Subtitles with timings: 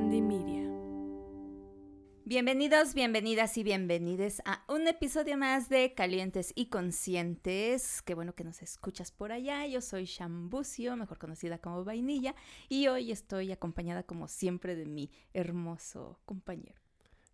[0.00, 0.62] Media.
[2.24, 8.00] Bienvenidos, bienvenidas y bienvenides a un episodio más de Calientes y Conscientes.
[8.02, 9.66] Qué bueno que nos escuchas por allá.
[9.66, 12.36] Yo soy Shambucio, mejor conocida como Vainilla,
[12.68, 16.80] y hoy estoy acompañada como siempre de mi hermoso compañero.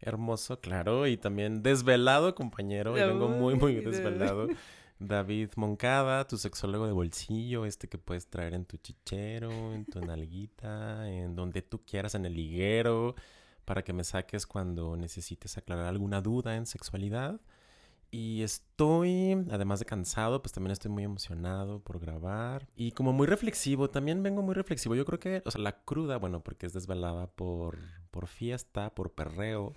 [0.00, 4.48] Hermoso, claro, y también desvelado compañero, y vengo muy, muy desvelado.
[4.98, 10.00] David Moncada, tu sexólogo de bolsillo, este que puedes traer en tu chichero, en tu
[10.00, 13.14] nalguita, en donde tú quieras, en el liguero,
[13.64, 17.40] para que me saques cuando necesites aclarar alguna duda en sexualidad.
[18.10, 22.68] Y estoy, además de cansado, pues también estoy muy emocionado por grabar.
[22.76, 24.94] Y como muy reflexivo, también vengo muy reflexivo.
[24.94, 27.76] Yo creo que, o sea, la cruda, bueno, porque es desvelada por,
[28.12, 29.74] por fiesta, por perreo.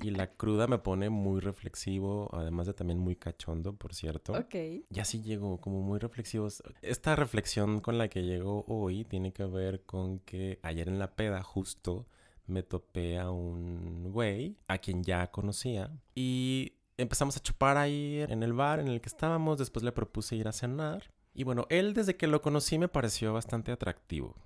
[0.00, 4.32] Y la cruda me pone muy reflexivo, además de también muy cachondo, por cierto.
[4.32, 4.54] Ok.
[4.90, 6.48] Y así llego, como muy reflexivo.
[6.82, 11.16] Esta reflexión con la que llego hoy tiene que ver con que ayer en la
[11.16, 12.06] peda justo
[12.46, 18.42] me topé a un güey a quien ya conocía y empezamos a chupar ahí en
[18.42, 21.10] el bar en el que estábamos, después le propuse ir a cenar.
[21.32, 24.36] Y bueno, él desde que lo conocí me pareció bastante atractivo.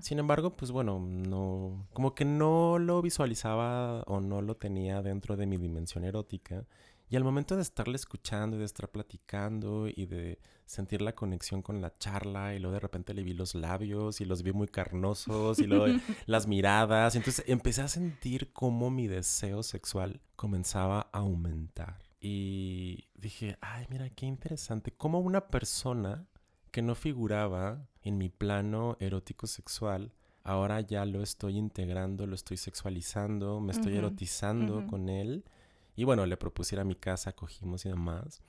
[0.00, 5.36] Sin embargo, pues bueno, no, como que no lo visualizaba o no lo tenía dentro
[5.36, 6.66] de mi dimensión erótica.
[7.10, 11.60] Y al momento de estarle escuchando y de estar platicando y de sentir la conexión
[11.60, 14.68] con la charla y luego de repente le vi los labios y los vi muy
[14.68, 15.86] carnosos y luego
[16.26, 17.14] las miradas.
[17.14, 21.98] Entonces empecé a sentir cómo mi deseo sexual comenzaba a aumentar.
[22.20, 24.92] Y dije, ay, mira, qué interesante.
[24.92, 26.26] Cómo una persona
[26.74, 30.10] que no figuraba en mi plano erótico sexual,
[30.42, 35.44] ahora ya lo estoy integrando, lo estoy sexualizando, me estoy erotizando con él.
[35.94, 38.42] Y bueno, le propuse ir a mi casa, cogimos y demás.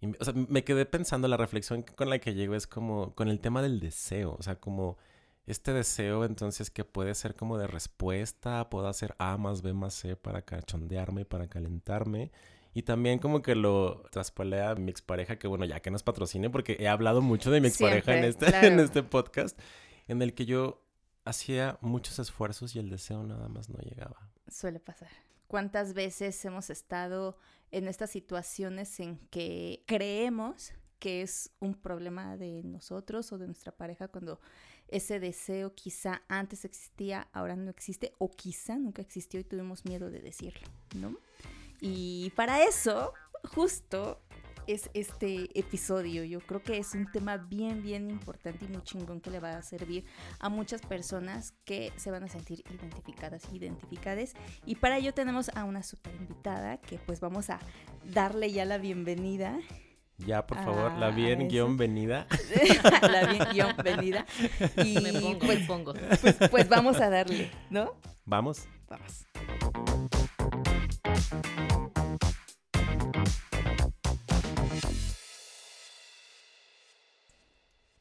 [0.00, 3.28] Y, o sea, me quedé pensando, la reflexión con la que llego es como con
[3.28, 4.98] el tema del deseo, o sea, como
[5.46, 9.94] este deseo entonces que puede ser como de respuesta, puedo hacer A más B más
[9.94, 12.32] C para cachondearme, para calentarme.
[12.72, 16.50] Y también como que lo traspolé a mi expareja, que bueno, ya que nos patrocine,
[16.50, 19.58] porque he hablado mucho de mi expareja en, este, en este podcast,
[20.06, 20.84] en el que yo
[21.24, 24.30] hacía muchos esfuerzos y el deseo nada más no llegaba.
[24.48, 25.08] Suele pasar.
[25.46, 27.36] ¿Cuántas veces hemos estado
[27.72, 33.72] en estas situaciones en que creemos que es un problema de nosotros o de nuestra
[33.72, 34.38] pareja cuando
[34.88, 40.10] ese deseo quizá antes existía, ahora no existe, o quizá nunca existió y tuvimos miedo
[40.10, 41.16] de decirlo, ¿no?
[41.80, 43.12] Y para eso,
[43.54, 44.20] justo
[44.66, 46.24] es este episodio.
[46.24, 49.56] Yo creo que es un tema bien, bien importante y muy chingón que le va
[49.56, 50.04] a servir
[50.38, 54.34] a muchas personas que se van a sentir identificadas, identificadas.
[54.64, 57.58] Y para ello tenemos a una super invitada que pues vamos a
[58.04, 59.58] darle ya la bienvenida.
[60.18, 62.26] Ya, por favor, la bien guion venida.
[63.02, 64.26] la bien guion venida.
[64.84, 65.94] Y me pongo, pues, me pongo.
[66.20, 67.94] Pues, pues vamos a darle, ¿no?
[68.24, 68.68] Vamos.
[68.88, 69.26] Vamos.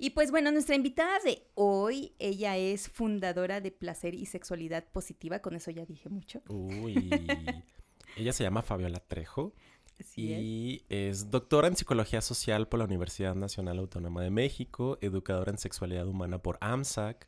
[0.01, 5.39] Y pues bueno, nuestra invitada de hoy, ella es fundadora de Placer y Sexualidad Positiva,
[5.39, 6.41] con eso ya dije mucho.
[6.47, 7.09] Uy,
[8.15, 9.53] ella se llama Fabiola Trejo
[10.15, 11.29] y es.
[11.29, 16.41] doctora en Psicología Social por la Universidad Nacional Autónoma de México, educadora en Sexualidad Humana
[16.41, 17.27] por AMSAC,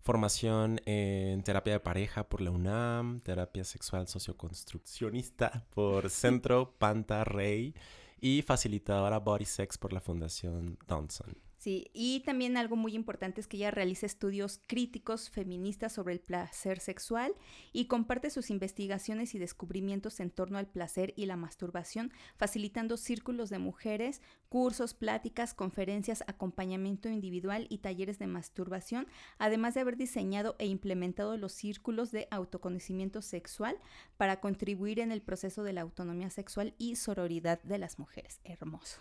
[0.00, 7.74] formación en terapia de pareja por la UNAM, terapia sexual socioconstruccionista por Centro Panta Rey
[8.18, 11.47] y facilitadora Body Sex por la Fundación Thompson.
[11.58, 16.20] Sí, y también algo muy importante es que ella realiza estudios críticos feministas sobre el
[16.20, 17.34] placer sexual
[17.72, 23.50] y comparte sus investigaciones y descubrimientos en torno al placer y la masturbación, facilitando círculos
[23.50, 29.08] de mujeres, cursos, pláticas, conferencias, acompañamiento individual y talleres de masturbación,
[29.38, 33.76] además de haber diseñado e implementado los círculos de autoconocimiento sexual
[34.16, 38.40] para contribuir en el proceso de la autonomía sexual y sororidad de las mujeres.
[38.44, 39.00] Hermoso.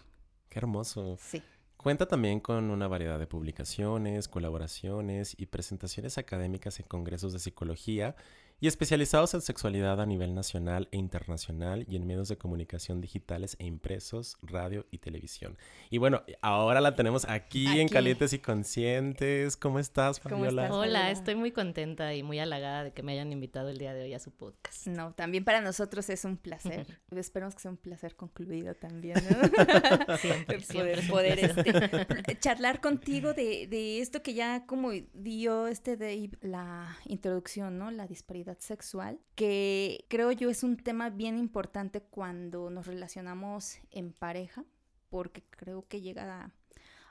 [0.50, 1.18] Qué hermoso.
[1.22, 1.44] Sí.
[1.88, 8.18] Cuenta también con una variedad de publicaciones, colaboraciones y presentaciones académicas en congresos de psicología
[8.60, 13.56] y especializados en sexualidad a nivel nacional e internacional y en medios de comunicación digitales
[13.60, 15.58] e impresos, radio y televisión.
[15.92, 19.58] Y bueno, ahora la tenemos aquí, en Calientes y Conscientes.
[19.58, 20.74] ¿Cómo estás, Fabiola?
[20.74, 24.04] Hola, estoy muy contenta y muy halagada de que me hayan invitado el día de
[24.04, 24.88] hoy a su podcast.
[24.88, 26.88] No, también para nosotros es un placer.
[27.16, 30.18] Esperamos que sea un placer concluido también, ¿no?
[30.18, 36.32] siempre, poder, poder este, charlar contigo de, de esto que ya como dio este de
[36.42, 37.92] la introducción, ¿no?
[37.92, 44.14] La disparidad sexual, que creo yo es un tema bien importante cuando nos relacionamos en
[44.14, 44.66] pareja,
[45.10, 46.52] porque creo que llega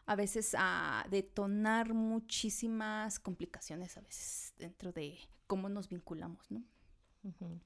[0.06, 6.62] a veces a detonar muchísimas complicaciones a veces dentro de cómo nos vinculamos, ¿no?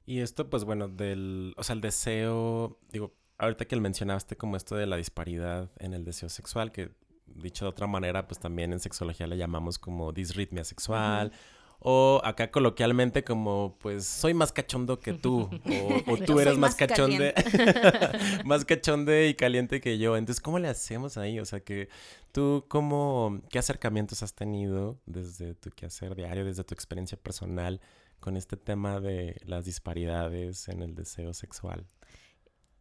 [0.07, 4.75] Y esto, pues bueno, del, o sea, el deseo, digo, ahorita que mencionaste como esto
[4.75, 6.95] de la disparidad en el deseo sexual, que
[7.27, 11.33] dicho de otra manera, pues también en sexología le llamamos como disritmia sexual.
[11.83, 15.49] O acá coloquialmente como, pues, soy más cachondo que tú.
[16.07, 17.35] O, tú eres más, cachonde.
[18.45, 20.17] más cachonde y caliente que yo.
[20.17, 21.41] Entonces, ¿cómo le hacemos ahí?
[21.41, 21.89] O sea, que
[22.33, 27.81] tú, ¿cómo, qué acercamientos has tenido desde tu quehacer diario, desde tu experiencia personal
[28.19, 31.87] con este tema de las disparidades en el deseo sexual?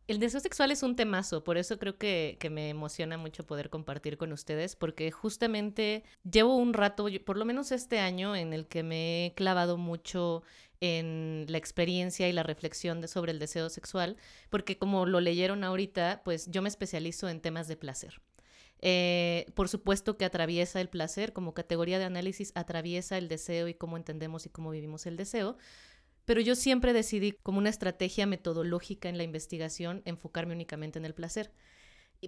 [0.09, 4.17] El deseo sexual es un temazo, por eso creo que, me emociona mucho poder compartir
[4.17, 8.81] con ustedes, porque justamente llevo un rato, por lo menos este año, en el que
[8.81, 10.41] me he clavado mucho
[10.81, 14.17] en la experiencia y la reflexión sobre el deseo sexual,
[14.49, 18.19] porque como lo leyeron ahorita, pues yo me especializo en temas de placer.
[18.81, 23.75] Eh, por supuesto que atraviesa el placer como categoría de análisis, atraviesa el deseo y
[23.75, 25.57] cómo entendemos y cómo vivimos el deseo,
[26.29, 31.15] pero yo siempre decidí, como una estrategia metodológica en la investigación, enfocarme únicamente en el
[31.15, 31.51] placer.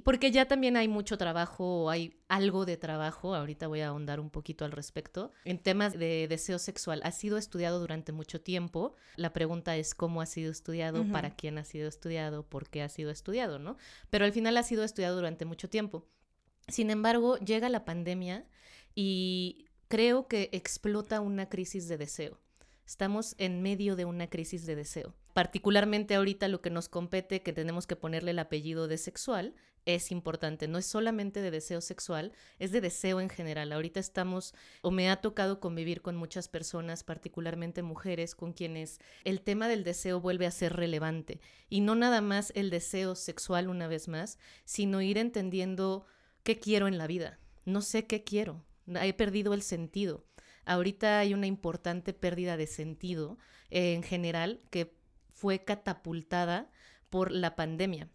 [0.04, 4.32] Porque ya también hay mucho trabajo, hay algo de trabajo, ahorita voy a ahondar un
[4.32, 7.02] poquito al respecto, en temas de deseo sexual.
[7.04, 8.96] Ha sido estudiado durante mucho tiempo.
[9.18, 12.90] La pregunta es cómo ha sido estudiado, para quién ha sido estudiado, por qué ha
[12.90, 13.78] sido estudiado, ¿no?
[14.10, 16.08] Pero al final ha sido estudiado durante mucho tiempo.
[16.70, 18.48] Sin embargo, llega la pandemia
[18.96, 22.40] y creo que explota una crisis de deseo.
[22.92, 25.16] Estamos en medio de una crisis de deseo.
[25.34, 29.56] Particularmente ahorita lo que nos compete, que tenemos que ponerle el apellido de sexual,
[29.86, 30.68] es importante.
[30.68, 33.72] No es solamente de deseo sexual, es de deseo en general.
[33.72, 39.40] Ahorita estamos, o me ha tocado convivir con muchas personas, particularmente mujeres, con quienes el
[39.40, 41.40] tema del deseo vuelve a ser relevante.
[41.70, 46.08] Y no nada más el deseo sexual una vez más, sino ir entendiendo
[46.44, 47.40] qué quiero en la vida.
[47.64, 48.66] No sé qué quiero.
[48.86, 50.26] He perdido el sentido.
[50.66, 53.38] Ahorita hay una importante pérdida de sentido
[53.70, 54.96] eh, en general que
[55.30, 56.70] fue catapultada
[57.10, 58.10] por la pandemia.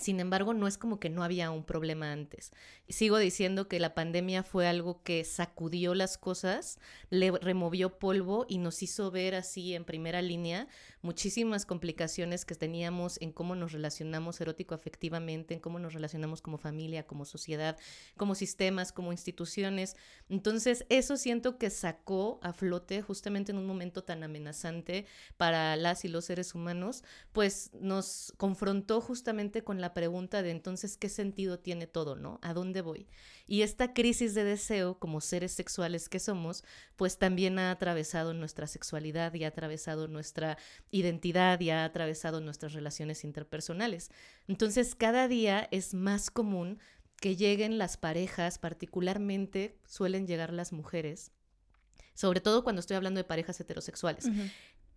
[0.00, 2.52] Sin embargo, no es como que no había un problema antes.
[2.88, 6.78] Sigo diciendo que la pandemia fue algo que sacudió las cosas,
[7.10, 10.66] le removió polvo y nos hizo ver así en primera línea
[11.02, 17.06] muchísimas complicaciones que teníamos en cómo nos relacionamos erótico-afectivamente, en cómo nos relacionamos como familia,
[17.06, 17.76] como sociedad,
[18.16, 19.96] como sistemas, como instituciones.
[20.30, 25.06] Entonces, eso siento que sacó a flote justamente en un momento tan amenazante
[25.36, 30.96] para las y los seres humanos, pues nos confrontó justamente con la pregunta de entonces,
[30.96, 32.38] ¿qué sentido tiene todo, no?
[32.40, 33.06] ¿A dónde voy?
[33.46, 36.64] Y esta crisis de deseo, como seres sexuales que somos,
[36.96, 40.56] pues también ha atravesado nuestra sexualidad y ha atravesado nuestra
[40.90, 44.10] identidad y ha atravesado nuestras relaciones interpersonales.
[44.48, 46.78] Entonces, cada día es más común
[47.20, 51.32] que lleguen las parejas, particularmente suelen llegar las mujeres,
[52.14, 54.28] sobre todo cuando estoy hablando de parejas heterosexuales.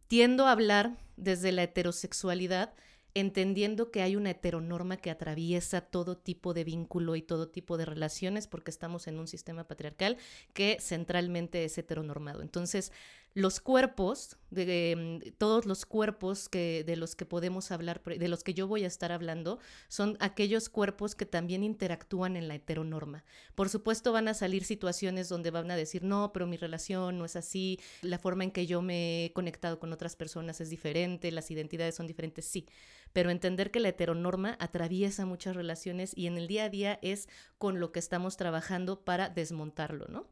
[0.07, 2.73] Tiendo a hablar desde la heterosexualidad
[3.15, 7.85] entendiendo que hay una heteronorma que atraviesa todo tipo de vínculo y todo tipo de
[7.85, 10.17] relaciones, porque estamos en un sistema patriarcal
[10.53, 12.41] que centralmente es heteronormado.
[12.41, 12.91] Entonces,
[13.35, 14.95] los cuerpos, de,
[15.25, 18.85] mm, todos los cuerpos que, de los que podemos hablar, de los que yo voy
[18.85, 19.59] a estar hablando,
[19.89, 23.25] son aquellos cuerpos que también interactúan en la heteronorma.
[23.53, 27.25] Por supuesto van a salir situaciones donde van a decir, no, pero mi relación no
[27.25, 31.29] es así, la forma en que yo me he conectado con otras personas es diferente,
[31.29, 32.65] las identidades son diferentes, sí,
[33.11, 37.27] pero entender que la heteronorma atraviesa muchas relaciones y en el día a día es
[37.57, 40.29] con lo que estamos trabajando para desmontarlo, ¿no?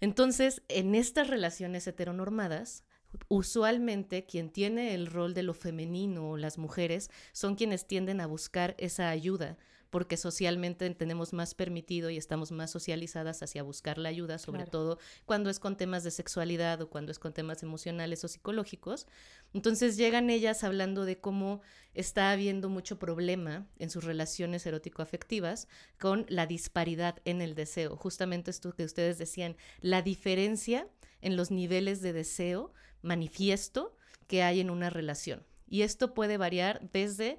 [0.00, 2.84] Entonces, en estas relaciones heteronormadas,
[3.28, 8.26] usualmente quien tiene el rol de lo femenino o las mujeres son quienes tienden a
[8.26, 9.56] buscar esa ayuda
[9.90, 14.98] porque socialmente tenemos más permitido y estamos más socializadas hacia buscar la ayuda, sobre todo
[15.24, 19.06] cuando es con temas de sexualidad o cuando es con temas emocionales o psicológicos.
[19.54, 21.60] Entonces llegan ellas hablando de cómo
[21.94, 27.96] está habiendo mucho problema en sus relaciones erótico-afectivas con la disparidad en el deseo.
[27.96, 30.88] Justamente esto que ustedes decían, la diferencia
[31.20, 35.44] en los niveles de deseo manifiesto que hay en una relación.
[35.68, 37.38] Y esto puede variar desde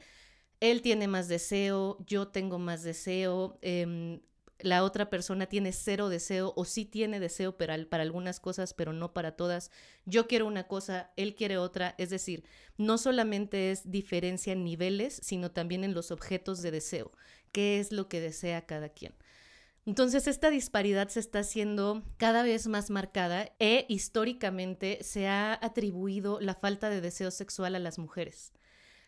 [0.59, 4.19] él tiene más deseo, yo tengo más deseo, em,
[4.59, 8.91] la otra persona tiene cero deseo o sí tiene deseo para, para algunas cosas, pero
[8.91, 9.71] no para todas.
[10.05, 11.93] Yo quiero una cosa, él quiere otra.
[11.97, 12.43] Es decir,
[12.77, 17.11] no solamente es diferencia en niveles, sino también en los objetos de deseo.
[17.51, 19.13] ¿Qué es lo que desea cada quien?
[19.85, 26.41] Entonces esta disparidad se está haciendo cada vez más marcada e históricamente se ha atribuido
[26.41, 28.51] la falta de deseo sexual a las mujeres.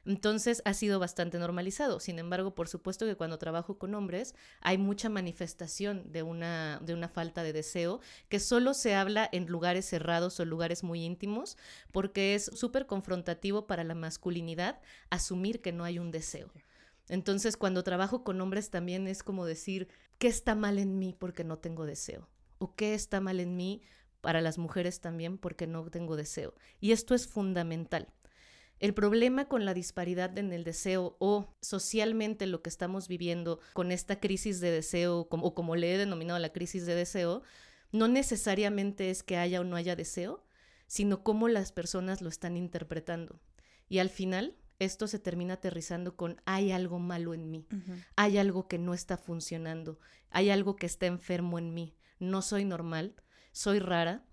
[0.10, 2.00] Entonces ha sido bastante normalizado.
[2.00, 6.96] Sin embargo, por supuesto que cuando trabajo con hombres hay mucha manifestación de una, de
[6.96, 11.60] una falta de deseo que solo se habla en lugares cerrados o lugares muy íntimos
[11.92, 14.80] porque es súper confrontativo para la masculinidad
[15.12, 16.52] asumir que no hay un deseo.
[17.08, 21.44] Entonces, cuando trabajo con hombres también es como decir, ¿qué está mal en mí porque
[21.44, 22.28] no tengo deseo?
[22.58, 23.84] ¿O qué está mal en mí
[24.22, 26.56] para las mujeres también porque no tengo deseo?
[26.80, 28.12] Y esto es fundamental.
[28.80, 33.92] El problema con la disparidad en el deseo o socialmente lo que estamos viviendo con
[33.92, 37.44] esta crisis de deseo o como le he denominado la crisis de deseo,
[37.92, 40.46] no necesariamente es que haya o no haya deseo,
[40.88, 43.42] sino cómo las personas lo están interpretando.
[43.90, 47.68] Y al final, esto se termina aterrizando con hay algo malo en mí,
[48.16, 52.64] hay algo que no está funcionando, hay algo que está enfermo en mí, no soy
[52.64, 53.16] normal,
[53.52, 54.24] soy rara.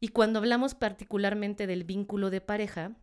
[0.00, 2.96] Y cuando hablamos particularmente del vínculo de pareja,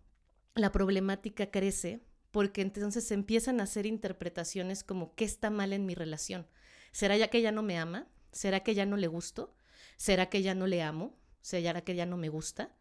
[0.57, 5.85] la problemática crece porque entonces se empiezan a hacer interpretaciones como ¿qué está mal en
[5.85, 6.47] mi relación?
[6.91, 8.07] ¿Será ya que ella no me ama?
[8.31, 9.55] ¿Será que ya no le gusto?
[9.97, 11.17] ¿Será que ya no le amo?
[11.41, 12.75] ¿Será que ya no me gusta?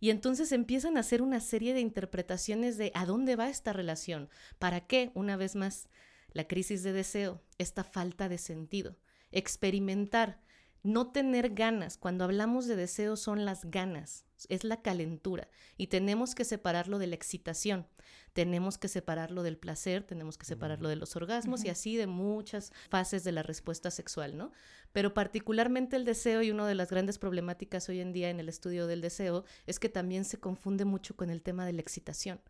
[0.00, 4.30] Y entonces empiezan a hacer una serie de interpretaciones de a dónde va esta relación,
[4.58, 5.88] para qué, una vez más,
[6.32, 8.96] la crisis de deseo, esta falta de sentido,
[9.30, 10.40] experimentar,
[10.82, 11.98] no tener ganas.
[11.98, 17.06] Cuando hablamos de deseo son las ganas, es la calentura y tenemos que separarlo de
[17.06, 17.86] la excitación,
[18.32, 22.72] tenemos que separarlo del placer, tenemos que separarlo de los orgasmos y así de muchas
[22.88, 24.52] fases de la respuesta sexual, ¿no?
[24.92, 28.48] Pero particularmente el deseo y una de las grandes problemáticas hoy en día en el
[28.48, 32.40] estudio del deseo es que también se confunde mucho con el tema de la excitación.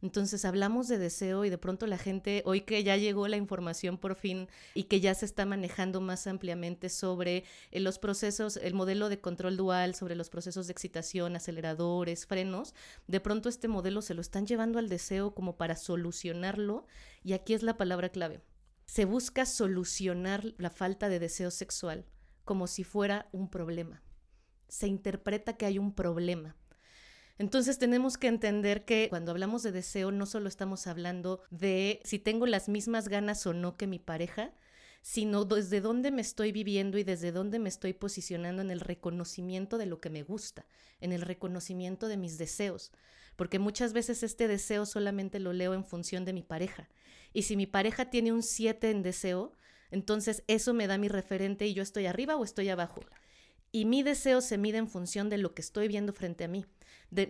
[0.00, 3.98] Entonces hablamos de deseo y de pronto la gente, hoy que ya llegó la información
[3.98, 8.74] por fin y que ya se está manejando más ampliamente sobre eh, los procesos, el
[8.74, 12.74] modelo de control dual, sobre los procesos de excitación, aceleradores, frenos,
[13.08, 16.86] de pronto este modelo se lo están llevando al deseo como para solucionarlo
[17.24, 18.40] y aquí es la palabra clave.
[18.86, 22.06] Se busca solucionar la falta de deseo sexual
[22.44, 24.00] como si fuera un problema.
[24.68, 26.56] Se interpreta que hay un problema
[27.38, 32.18] entonces tenemos que entender que cuando hablamos de deseo no solo estamos hablando de si
[32.18, 34.52] tengo las mismas ganas o no que mi pareja,
[35.02, 39.78] sino desde dónde me estoy viviendo y desde dónde me estoy posicionando en el reconocimiento
[39.78, 40.66] de lo que me gusta,
[41.00, 42.92] en el reconocimiento de mis deseos,
[43.36, 46.88] porque muchas veces este deseo solamente lo leo en función de mi pareja.
[47.32, 49.52] Y si mi pareja tiene un 7 en deseo,
[49.90, 53.00] entonces eso me da mi referente y yo estoy arriba o estoy abajo.
[53.70, 56.64] Y mi deseo se mide en función de lo que estoy viendo frente a mí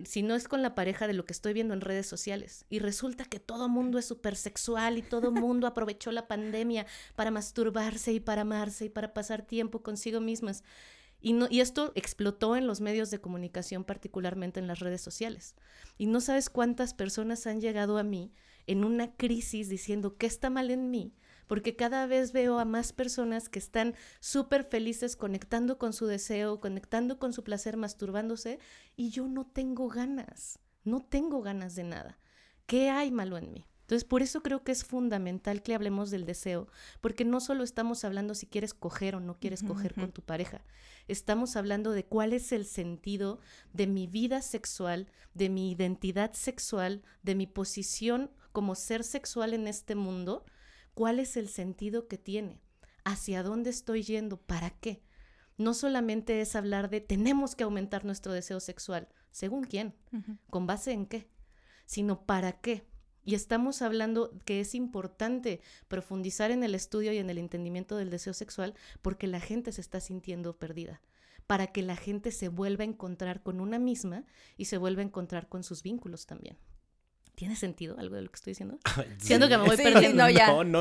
[0.04, 2.64] si no es con la pareja, de lo que estoy viendo en redes sociales.
[2.68, 7.30] Y resulta que todo mundo es súper sexual y todo mundo aprovechó la pandemia para
[7.30, 10.64] masturbarse y para amarse y para pasar tiempo consigo mismas.
[11.20, 15.54] Y, y esto explotó en los medios de comunicación, particularmente en las redes sociales.
[15.96, 18.32] Y no sabes cuántas personas han llegado a mí
[18.66, 21.14] en una crisis diciendo, ¿qué está mal en mí?
[21.48, 26.60] Porque cada vez veo a más personas que están súper felices conectando con su deseo,
[26.60, 28.60] conectando con su placer, masturbándose,
[28.94, 32.20] y yo no tengo ganas, no tengo ganas de nada.
[32.66, 33.64] ¿Qué hay malo en mí?
[33.88, 36.68] Entonces, por eso creo que es fundamental que hablemos del deseo,
[37.00, 40.62] porque no solo estamos hablando si quieres coger o no quieres coger con tu pareja,
[41.08, 43.40] estamos hablando de cuál es el sentido
[43.72, 49.66] de mi vida sexual, de mi identidad sexual, de mi posición como ser sexual en
[49.66, 50.44] este mundo,
[50.98, 52.60] cuál es el sentido que tiene,
[53.04, 55.04] hacia dónde estoy yendo, para qué.
[55.56, 59.94] No solamente es hablar de tenemos que aumentar nuestro deseo sexual, según quién,
[60.50, 61.30] con base en qué,
[61.86, 62.84] sino para qué.
[63.24, 68.10] Y estamos hablando que es importante profundizar en el estudio y en el entendimiento del
[68.10, 71.00] deseo sexual porque la gente se está sintiendo perdida,
[71.46, 74.24] para que la gente se vuelva a encontrar con una misma
[74.56, 76.58] y se vuelva a encontrar con sus vínculos también.
[77.38, 78.80] ¿Tiene sentido algo de lo que estoy diciendo?
[79.18, 80.24] Siento que me voy perdiendo.
[80.24, 80.48] No, ya.
[80.48, 80.80] No, no,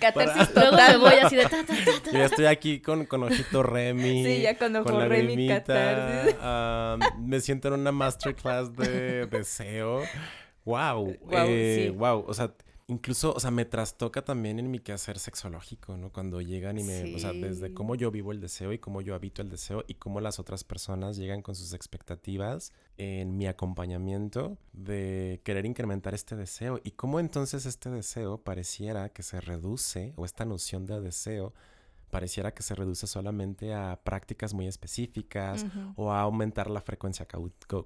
[0.00, 3.22] catarsis, Luego me voy así de ta, ta, ta, Yo ya estoy aquí con, con
[3.22, 4.22] ojito Remy.
[4.22, 6.36] Sí, ya con ojo Remy, catarsis.
[7.18, 10.02] me siento en una masterclass de deseo.
[10.66, 11.16] Wow.
[11.22, 11.96] Wow, eh, sí.
[11.96, 12.22] wow.
[12.28, 12.52] O sea,
[12.88, 16.10] incluso, o sea, me trastoca también en mi quehacer sexológico, ¿no?
[16.10, 19.14] Cuando llegan y me, o sea, desde cómo yo vivo el deseo y cómo yo
[19.14, 24.58] habito el deseo y cómo las otras personas llegan con sus expectativas en mi acompañamiento
[24.72, 30.24] de querer incrementar este deseo y cómo entonces este deseo pareciera que se reduce o
[30.24, 31.52] esta noción de deseo
[32.12, 35.64] pareciera que se reduce solamente a prácticas muy específicas
[35.96, 37.26] o a aumentar la frecuencia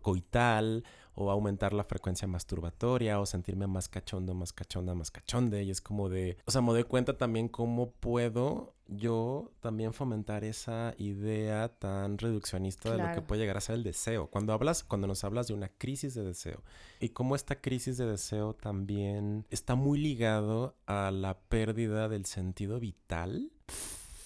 [0.02, 0.82] coital
[1.16, 5.80] o aumentar la frecuencia masturbatoria o sentirme más cachondo, más cachonda, más cachonde y es
[5.80, 11.68] como de, o sea, me doy cuenta también cómo puedo yo también fomentar esa idea
[11.68, 14.28] tan reduccionista de lo que puede llegar a ser el deseo.
[14.28, 16.62] Cuando hablas, cuando nos hablas de una crisis de deseo
[17.00, 22.78] y cómo esta crisis de deseo también está muy ligado a la pérdida del sentido
[22.78, 23.50] vital.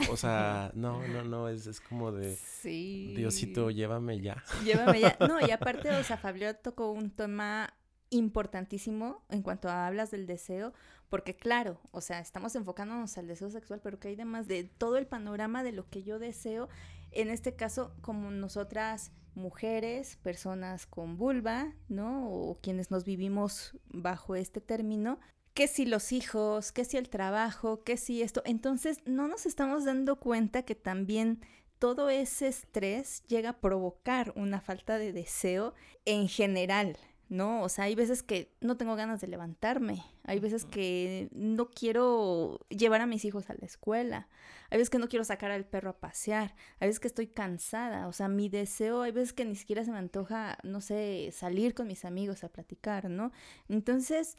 [0.09, 2.37] O sea, no, no, no, es, es como de...
[2.37, 3.14] Sí.
[3.16, 4.42] Diosito, llévame ya.
[4.64, 5.16] Llévame ya.
[5.21, 7.75] No, y aparte, o sea, Fabio tocó un tema
[8.11, 10.73] importantísimo en cuanto a hablas del deseo,
[11.09, 14.97] porque claro, o sea, estamos enfocándonos al deseo sexual, pero que hay además de todo
[14.97, 16.69] el panorama de lo que yo deseo,
[17.12, 22.30] en este caso, como nosotras mujeres, personas con vulva, ¿no?
[22.30, 25.19] O quienes nos vivimos bajo este término,
[25.61, 28.40] que si los hijos, que si el trabajo, que si esto.
[28.47, 31.40] Entonces no nos estamos dando cuenta que también
[31.79, 35.75] todo ese estrés llega a provocar una falta de deseo
[36.07, 36.97] en general,
[37.29, 37.62] ¿no?
[37.62, 42.61] O sea, hay veces que no tengo ganas de levantarme, hay veces que no quiero
[42.71, 44.29] llevar a mis hijos a la escuela,
[44.71, 48.09] hay veces que no quiero sacar al perro a pasear, hay veces que estoy cansada,
[48.09, 51.75] o sea, mi deseo, hay veces que ni siquiera se me antoja, no sé, salir
[51.75, 53.31] con mis amigos a platicar, ¿no?
[53.69, 54.38] Entonces,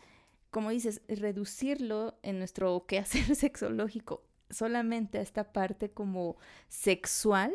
[0.52, 6.36] como dices, reducirlo en nuestro quehacer sexológico solamente a esta parte como
[6.68, 7.54] sexual,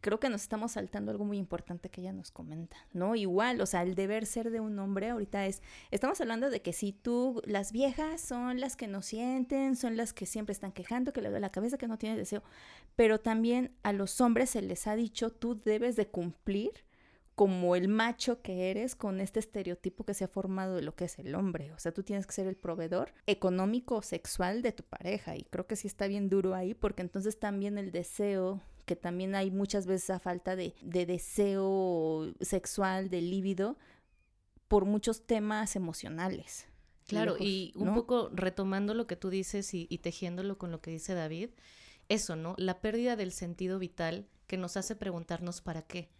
[0.00, 3.16] creo que nos estamos saltando algo muy importante que ella nos comenta, ¿no?
[3.16, 6.72] Igual, o sea, el deber ser de un hombre ahorita es, estamos hablando de que
[6.72, 11.12] si tú, las viejas son las que no sienten, son las que siempre están quejando,
[11.12, 12.42] que le duele la cabeza, que no tienen deseo,
[12.94, 16.84] pero también a los hombres se les ha dicho, tú debes de cumplir
[17.38, 21.04] como el macho que eres con este estereotipo que se ha formado de lo que
[21.04, 21.70] es el hombre.
[21.70, 25.36] O sea, tú tienes que ser el proveedor económico o sexual de tu pareja.
[25.36, 29.36] Y creo que sí está bien duro ahí porque entonces también el deseo que también
[29.36, 33.78] hay muchas veces a falta de, deseo sexual, de líbido,
[34.66, 36.66] por muchos temas emocionales.
[37.06, 40.90] Claro, y un poco retomando lo que tú dices y, y tejiéndolo con lo que
[40.90, 41.50] dice David,
[42.08, 42.56] eso, ¿no?
[42.58, 46.10] La pérdida del sentido vital que nos hace preguntarnos para qué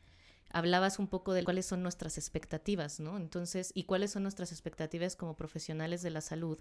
[0.50, 3.17] hablabas un poco de cuáles son nuestras expectativas, ¿no?
[3.17, 6.59] Entonces, y cuáles son nuestras expectativas como profesionales de la salud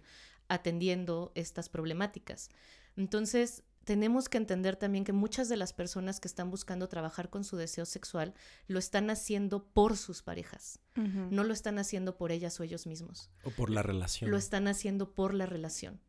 [0.48, 2.50] atendiendo estas problemáticas.
[2.96, 7.46] Entonces, tenemos que entender también que muchas de las personas que están buscando trabajar con
[7.46, 8.34] su deseo sexual
[8.68, 13.32] lo están haciendo por sus parejas, no lo están haciendo por ellas o ellos mismos.
[13.44, 14.30] O por la relación.
[14.30, 16.02] Lo están haciendo por la relación.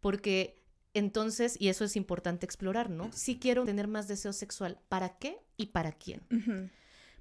[0.00, 0.62] Porque
[0.94, 3.10] entonces, y eso es importante explorar, ¿no?
[3.14, 6.20] Si quiero tener más deseo sexual, ¿para qué y para quién?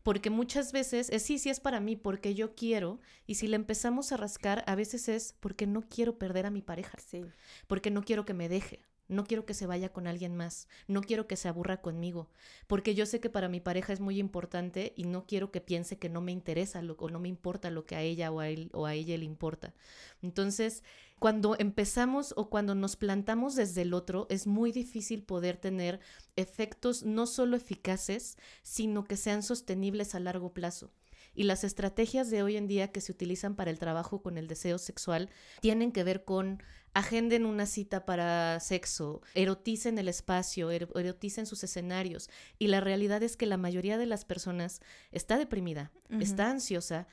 [0.03, 3.55] Porque muchas veces es sí, sí es para mí, porque yo quiero, y si le
[3.55, 7.23] empezamos a rascar, a veces es porque no quiero perder a mi pareja, sí.
[7.67, 11.01] porque no quiero que me deje, no quiero que se vaya con alguien más, no
[11.01, 12.29] quiero que se aburra conmigo,
[12.67, 15.99] porque yo sé que para mi pareja es muy importante y no quiero que piense
[15.99, 18.49] que no me interesa lo, o no me importa lo que a ella o a,
[18.49, 19.73] él, o a ella le importa.
[20.21, 20.83] Entonces,
[21.21, 25.99] cuando empezamos o cuando nos plantamos desde el otro, es muy difícil poder tener
[26.35, 30.91] efectos no solo eficaces, sino que sean sostenibles a largo plazo.
[31.35, 34.47] Y las estrategias de hoy en día que se utilizan para el trabajo con el
[34.47, 35.29] deseo sexual
[35.59, 36.63] tienen que ver con
[36.95, 42.31] agenden una cita para sexo, eroticen el espacio, eroticen sus escenarios.
[42.57, 44.81] Y la realidad es que la mayoría de las personas
[45.11, 47.07] está deprimida, está ansiosa.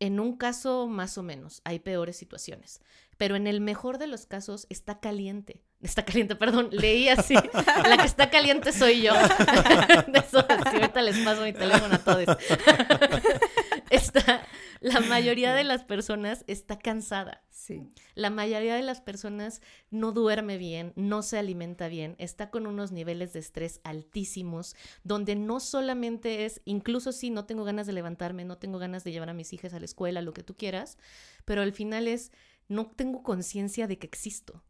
[0.00, 2.80] En un caso más o menos, hay peores situaciones,
[3.16, 5.62] pero en el mejor de los casos está caliente.
[5.82, 7.34] Está caliente, perdón, leí así.
[7.34, 9.12] La que está caliente soy yo.
[10.08, 12.26] De eso, ahorita les paso mi teléfono a todos.
[13.90, 14.46] Está,
[14.80, 17.44] la mayoría de las personas está cansada.
[17.50, 17.92] Sí.
[18.14, 19.60] La mayoría de las personas
[19.90, 25.34] no duerme bien, no se alimenta bien, está con unos niveles de estrés altísimos, donde
[25.34, 29.30] no solamente es, incluso si no tengo ganas de levantarme, no tengo ganas de llevar
[29.30, 30.98] a mis hijas a la escuela, lo que tú quieras,
[31.44, 32.32] pero al final es,
[32.68, 34.62] no tengo conciencia de que existo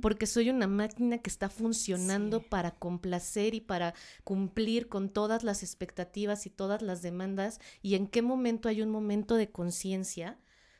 [0.00, 5.62] porque soy una máquina que está funcionando para complacer y para cumplir con todas las
[5.62, 10.38] expectativas y todas las demandas y en qué momento hay un momento de conciencia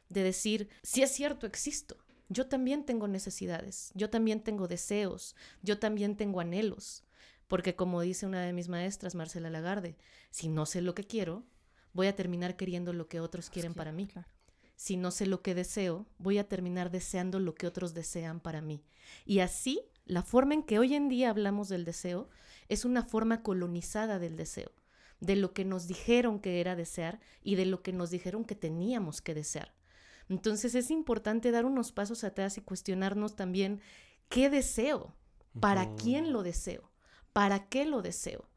[0.09, 1.97] de decir, si es cierto, existo.
[2.29, 7.05] Yo también tengo necesidades, yo también tengo deseos, yo también tengo anhelos,
[7.47, 9.97] porque como dice una de mis maestras, Marcela Lagarde,
[10.31, 11.45] si no sé lo que quiero,
[11.93, 14.09] voy a terminar queriendo lo que otros quieren para mí
[14.77, 18.61] si no sé lo que deseo, voy a terminar deseando lo que otros desean para
[18.61, 18.85] mí.
[19.25, 22.29] Y así, la forma en que hoy en día hablamos del deseo
[22.69, 24.71] es una forma colonizada del deseo,
[25.21, 28.55] de lo que nos dijeron que era desear y de lo que nos dijeron que
[28.55, 29.75] teníamos que desear.
[30.29, 33.81] Entonces es importante dar unos pasos atrás y cuestionarnos también
[34.29, 35.15] qué deseo,
[35.61, 36.91] ¿Para quién lo deseo?
[37.33, 38.49] ¿Para qué lo deseo?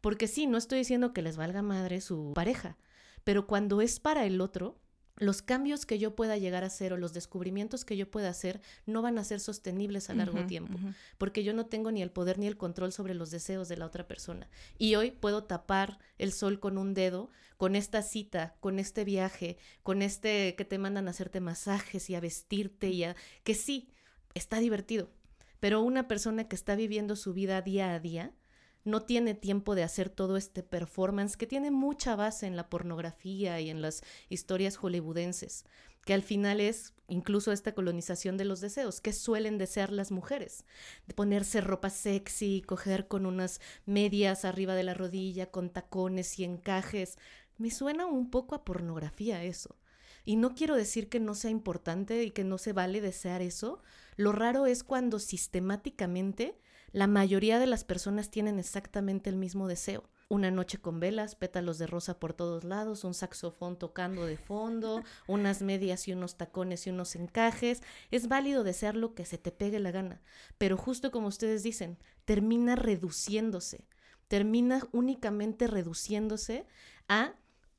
[0.00, 2.76] Porque sí, no estoy diciendo que les valga madre su pareja,
[3.24, 4.78] pero cuando es para el otro,
[5.16, 8.60] los cambios que yo pueda llegar a hacer o los descubrimientos que yo pueda hacer
[8.84, 10.78] no van a ser sostenibles a largo tiempo,
[11.18, 13.86] porque yo no tengo ni el poder ni el control sobre los deseos de la
[13.86, 14.48] otra persona.
[14.78, 19.56] Y hoy puedo tapar el sol con un dedo, con esta cita, con este viaje,
[19.82, 23.16] con este que te mandan a hacerte masajes y a vestirte y a...
[23.42, 23.90] que sí,
[24.34, 25.10] está divertido,
[25.60, 28.32] pero una persona que está viviendo su vida día a día,
[28.86, 33.60] no tiene tiempo de hacer todo este performance que tiene mucha base en la pornografía
[33.60, 35.64] y en las historias hollywoodenses,
[36.04, 40.64] que al final es incluso esta colonización de los deseos, que suelen desear las mujeres,
[41.16, 47.18] ponerse ropa sexy, coger con unas medias arriba de la rodilla, con tacones y encajes.
[47.58, 49.76] Me suena un poco a pornografía eso.
[50.24, 53.82] Y no quiero decir que no sea importante y que no se vale desear eso.
[54.16, 56.58] Lo raro es cuando sistemáticamente
[56.96, 60.08] la mayoría de las personas tienen exactamente el mismo deseo.
[60.30, 65.02] Una noche con velas, pétalos de rosa por todos lados, un saxofón tocando de fondo,
[65.28, 67.82] unas medias y unos tacones y unos encajes.
[68.10, 70.22] Es válido desear lo que se te pegue la gana,
[70.56, 73.86] pero justo como ustedes dicen, termina reduciéndose,
[74.26, 76.66] termina únicamente reduciéndose
[77.08, 77.34] a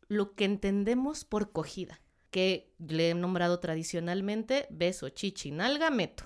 [0.10, 2.00] lo que entendemos por cogida
[2.38, 6.24] que le he nombrado tradicionalmente beso, chichi, nalga, meto.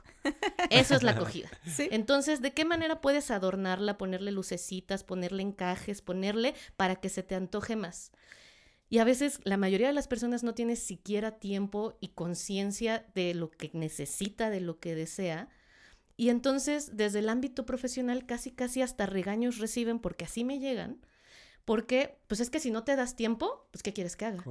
[0.69, 1.50] Eso es la acogida.
[1.78, 7.36] Entonces, ¿de qué manera puedes adornarla, ponerle lucecitas, ponerle encajes, ponerle para que se te
[7.36, 8.12] antoje más?
[8.89, 13.34] Y a veces la mayoría de las personas no tiene siquiera tiempo y conciencia de
[13.34, 15.47] lo que necesita, de lo que desea.
[16.17, 21.00] Y entonces, desde el ámbito profesional, casi, casi hasta regaños reciben porque así me llegan
[21.65, 24.43] porque, pues es que si no te das tiempo, pues ¿qué quieres que haga?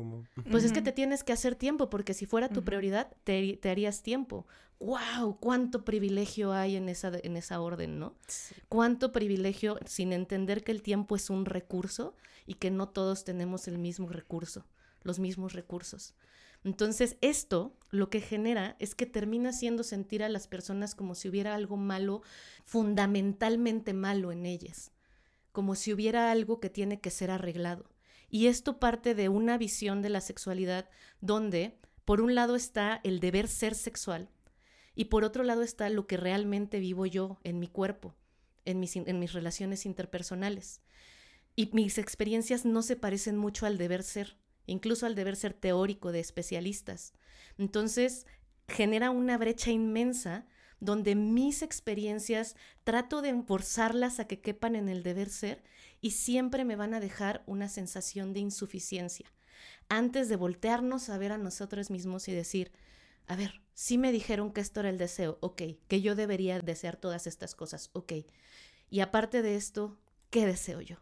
[0.51, 4.03] Pues es que te tienes que hacer tiempo, porque si fuera tu prioridad, te, harías
[4.03, 4.47] tiempo.
[4.79, 5.39] ¡Wow!
[5.41, 8.15] ¿Cuánto privilegio hay en esa, en esa orden, no?
[8.69, 12.15] ¿Cuánto privilegio sin entender que el tiempo es un recurso
[12.47, 14.65] y que no todos tenemos el mismo recurso,
[15.03, 16.15] los mismos recursos?
[16.63, 21.29] Entonces, esto lo que genera es que termina haciendo sentir a las personas como si
[21.29, 22.23] hubiera algo malo,
[22.65, 24.93] fundamentalmente malo en ellas
[25.53, 27.91] como si hubiera algo que tiene que ser arreglado.
[28.29, 30.89] Y esto parte de una visión de la sexualidad
[31.21, 34.31] donde, por un lado está el deber ser sexual
[34.95, 38.15] y por otro lado está lo que realmente vivo yo en mi cuerpo,
[38.65, 40.81] en mis, en mis relaciones interpersonales.
[41.57, 44.37] Y mis experiencias no se parecen mucho al deber ser,
[44.67, 47.13] incluso al deber ser teórico de especialistas.
[47.59, 48.27] Entonces,
[48.69, 50.47] genera una brecha inmensa
[50.81, 55.63] donde mis experiencias trato de forzarlas a que quepan en el deber ser
[56.01, 59.31] y siempre me van a dejar una sensación de insuficiencia.
[59.89, 62.73] Antes de voltearnos a ver a nosotros mismos y decir,
[63.27, 66.97] a ver, sí me dijeron que esto era el deseo, ok, que yo debería desear
[66.97, 68.13] todas estas cosas, ok.
[68.89, 69.99] Y aparte de esto,
[70.31, 70.97] ¿qué deseo yo?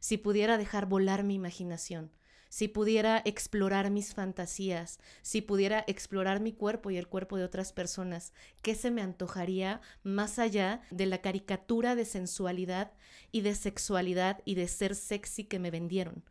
[0.00, 2.12] Si pudiera dejar volar mi imaginación,
[2.48, 7.72] si pudiera explorar mis fantasías, si pudiera explorar mi cuerpo y el cuerpo de otras
[7.72, 12.92] personas, ¿qué se me antojaría más allá de la caricatura de sensualidad
[13.32, 16.24] y de sexualidad y de ser sexy que me vendieron?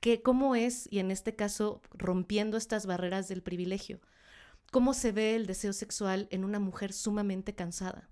[0.00, 4.00] ¿Qué, ¿Cómo es, y en este caso rompiendo estas barreras del privilegio,
[4.72, 8.08] cómo se ve el deseo sexual en una mujer sumamente cansada?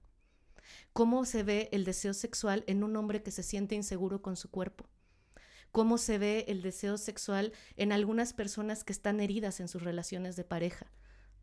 [0.92, 4.50] ¿Cómo se ve el deseo sexual en un hombre que se siente inseguro con su
[4.50, 4.86] cuerpo?
[5.72, 10.36] Cómo se ve el deseo sexual en algunas personas que están heridas en sus relaciones
[10.36, 10.90] de pareja,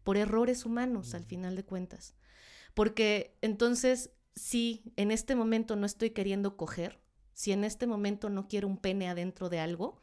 [0.04, 2.16] por errores humanos al final de cuentas.
[2.74, 7.00] Porque entonces, si en este momento no estoy queriendo coger,
[7.34, 10.02] si en este momento no quiero un pene adentro de algo,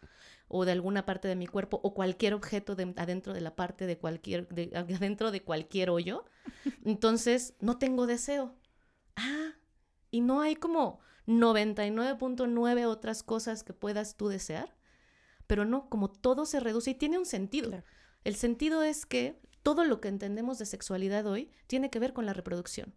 [0.48, 3.86] o de alguna parte de mi cuerpo o cualquier objeto de, adentro de la parte
[3.86, 6.24] de cualquier de, adentro de cualquier hoyo,
[6.84, 8.54] entonces no tengo deseo.
[9.16, 9.52] Ah,
[10.10, 14.74] y no hay como 99.9 otras cosas que puedas tú desear,
[15.46, 17.82] pero no, como todo se reduce y tiene un sentido.
[18.24, 22.26] El sentido es que todo lo que entendemos de sexualidad hoy tiene que ver con
[22.26, 22.94] la reproducción.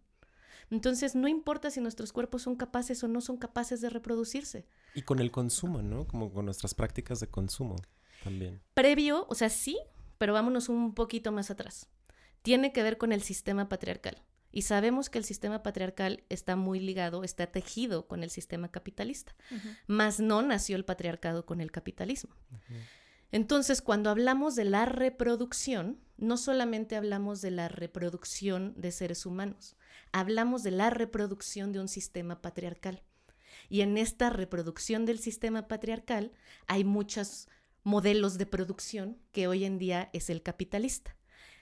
[0.70, 4.66] Entonces, no importa si nuestros cuerpos son capaces o no son capaces de reproducirse.
[4.94, 6.06] Y con el consumo, ¿no?
[6.06, 7.76] Como con nuestras prácticas de consumo
[8.22, 8.60] también.
[8.74, 9.78] Previo, o sea, sí,
[10.18, 11.88] pero vámonos un poquito más atrás.
[12.42, 14.22] Tiene que ver con el sistema patriarcal.
[14.50, 19.34] Y sabemos que el sistema patriarcal está muy ligado, está tejido con el sistema capitalista,
[19.86, 22.34] mas no nació el patriarcado con el capitalismo.
[23.30, 29.76] Entonces, cuando hablamos de la reproducción, no solamente hablamos de la reproducción de seres humanos,
[30.12, 33.02] hablamos de la reproducción de un sistema patriarcal.
[33.68, 36.32] Y en esta reproducción del sistema patriarcal
[36.66, 37.48] hay muchos
[37.84, 41.16] modelos de producción que hoy en día es el capitalista.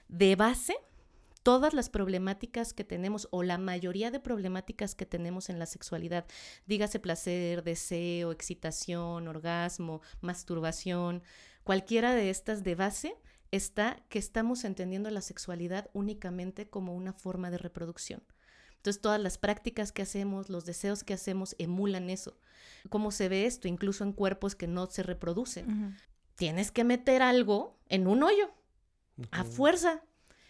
[0.07, 0.77] De base,
[1.47, 6.25] todas las problemáticas que tenemos o la mayoría de problemáticas que tenemos en la sexualidad,
[6.65, 11.23] dígase placer, deseo, excitación, orgasmo, masturbación,
[11.63, 13.15] cualquiera de estas de base,
[13.51, 18.21] está que estamos entendiendo la sexualidad únicamente como una forma de reproducción.
[18.75, 22.37] Entonces todas las prácticas que hacemos, los deseos que hacemos emulan eso.
[22.89, 23.69] ¿Cómo se ve esto?
[23.69, 25.95] Incluso en cuerpos que no se reproducen.
[26.35, 28.51] Tienes que meter algo en un hoyo,
[29.31, 30.03] a fuerza.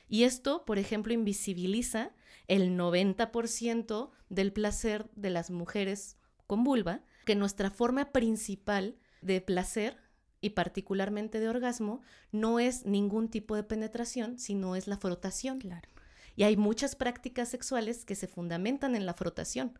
[0.07, 2.11] Y esto, por ejemplo, invisibiliza
[2.47, 9.97] el 90% del placer de las mujeres con vulva, que nuestra forma principal de placer
[10.39, 15.59] y particularmente de orgasmo no es ningún tipo de penetración, sino es la frotación.
[15.59, 15.89] Claro.
[16.35, 19.79] Y hay muchas prácticas sexuales que se fundamentan en la frotación,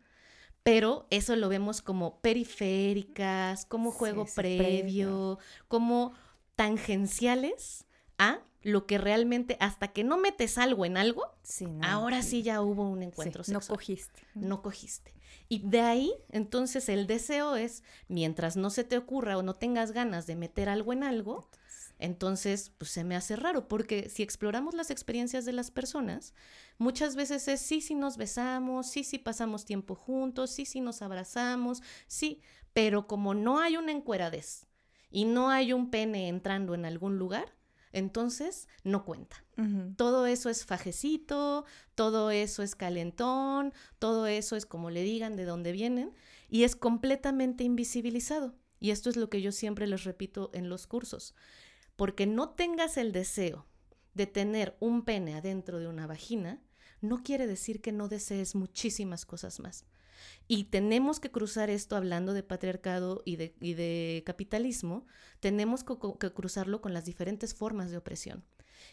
[0.62, 5.38] pero eso lo vemos como periféricas, como juego previo,
[5.68, 6.12] como
[6.56, 7.86] tangenciales
[8.18, 11.24] a lo que realmente, hasta que no metes algo en algo,
[11.82, 13.62] ahora sí ya hubo un encuentro sexual.
[13.62, 14.22] No cogiste.
[14.34, 15.14] No cogiste.
[15.48, 19.92] Y de ahí, entonces, el deseo es, mientras no se te ocurra o no tengas
[19.92, 21.48] ganas de meter algo en algo,
[21.98, 26.32] entonces, pues se me hace raro, porque si exploramos las experiencias de las personas,
[26.76, 31.02] muchas veces es sí, sí nos besamos, sí, sí pasamos tiempo juntos, sí, sí nos
[31.02, 32.40] abrazamos, sí,
[32.72, 34.66] pero como no hay una encueradez
[35.10, 37.57] y no hay un pene entrando en algún lugar,
[37.98, 39.44] entonces no cuenta.
[39.96, 41.64] Todo eso es fajecito,
[41.96, 46.14] todo eso es calentón, todo eso es como le digan de dónde vienen
[46.48, 48.54] y es completamente invisibilizado.
[48.80, 51.34] Y esto es lo que yo siempre les repito en los cursos.
[51.96, 53.66] Porque no tengas el deseo
[54.14, 56.62] de tener un pene adentro de una vagina,
[57.00, 59.84] no quiere decir que no desees muchísimas cosas más.
[60.46, 65.06] Y tenemos que cruzar esto hablando de patriarcado y de, capitalismo,
[65.40, 68.44] tenemos que, que cruzarlo con las diferentes formas de opresión.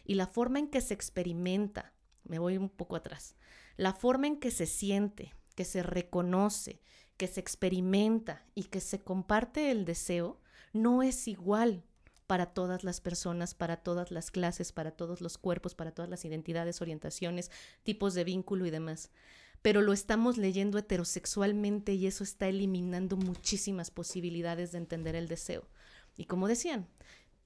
[0.03, 3.35] Y la forma en que se experimenta, me voy un poco atrás,
[3.77, 6.81] la forma en que se siente, que se reconoce,
[7.17, 10.41] que se experimenta y que se comparte el deseo,
[10.73, 11.83] no es igual
[12.27, 16.25] para todas las personas, para todas las clases, para todos los cuerpos, para todas las
[16.25, 17.51] identidades, orientaciones,
[17.83, 19.11] tipos de vínculo y demás
[19.65, 25.67] pero lo estamos leyendo heterosexualmente y eso está eliminando muchísimas posibilidades de entender el deseo.
[26.15, 26.87] Y como decían,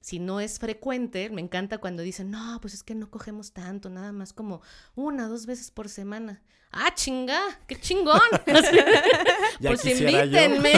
[0.02, 3.88] si no es frecuente, me encanta cuando dicen, no, pues es que no cogemos tanto,
[3.88, 4.60] nada más como
[4.94, 6.42] una, dos veces por semana.
[6.72, 7.40] ¡Ah, chinga!
[7.66, 8.20] ¡Qué chingón!
[9.62, 10.72] pues invítenme.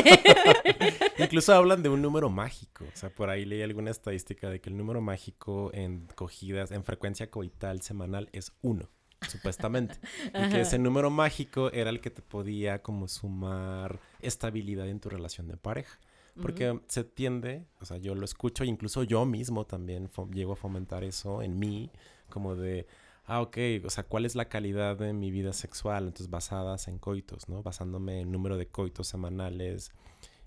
[1.18, 2.84] Incluso hablan de un número mágico.
[2.84, 6.84] O sea, por ahí leí alguna estadística de que el número mágico en cogidas, en
[6.84, 8.92] frecuencia coital semanal es uno
[9.28, 9.96] supuestamente.
[10.34, 15.08] y que ese número mágico era el que te podía como sumar estabilidad en tu
[15.08, 15.98] relación de pareja.
[16.40, 21.04] Porque se tiende, o sea, yo lo escucho, incluso yo mismo también llego a fomentar
[21.04, 21.90] eso en mí,
[22.30, 22.86] como de,
[23.26, 26.04] ah, ok, o sea, ¿cuál es la calidad de mi vida sexual?
[26.04, 27.62] Entonces, basadas en coitos, ¿no?
[27.62, 29.92] Basándome en número de coitos semanales,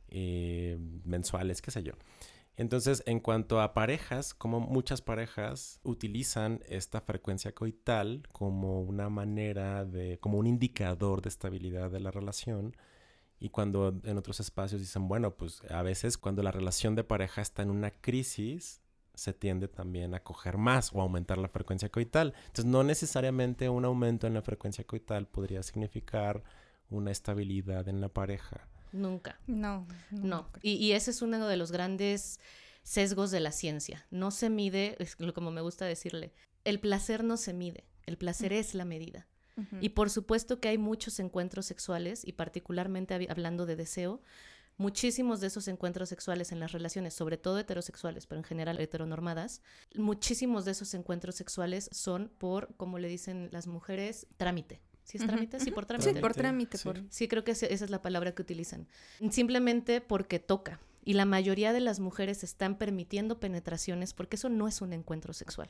[0.09, 1.93] eh, mensuales, qué sé yo.
[2.57, 9.83] Entonces, en cuanto a parejas, como muchas parejas utilizan esta frecuencia coital como una manera
[9.83, 12.75] de, como un indicador de estabilidad de la relación.
[13.39, 17.41] Y cuando en otros espacios dicen, bueno, pues a veces cuando la relación de pareja
[17.41, 18.81] está en una crisis,
[19.13, 22.33] se tiende también a coger más o aumentar la frecuencia coital.
[22.47, 26.43] Entonces, no necesariamente un aumento en la frecuencia coital podría significar
[26.89, 28.67] una estabilidad en la pareja.
[28.95, 29.39] Nunca.
[29.45, 29.87] No.
[30.09, 30.49] No.
[30.61, 32.39] Y, ese es uno de los grandes
[32.83, 34.05] sesgos de la ciencia.
[34.09, 38.53] No se mide, es como me gusta decirle, el placer no se mide, el placer
[38.53, 39.27] es la medida.
[39.79, 44.21] Y por supuesto que hay muchos encuentros sexuales, y particularmente hablando de deseo,
[44.77, 49.61] muchísimos de esos encuentros sexuales en las relaciones, sobre todo heterosexuales, pero en general heteronormadas,
[49.95, 54.81] muchísimos de esos encuentros sexuales son por, como le dicen las mujeres, trámite.
[55.05, 55.59] ¿Sí es trámite?
[55.59, 56.13] Sí, por trámite.
[56.13, 56.77] Sí, por trámite.
[56.79, 56.89] Sí.
[57.09, 58.87] sí, creo que esa es la palabra que utilizan.
[59.29, 60.79] Simplemente porque toca.
[61.03, 65.31] Y la mayoría de las mujeres están permitiendo penetraciones porque eso no es un encuentro
[65.33, 65.69] sexual.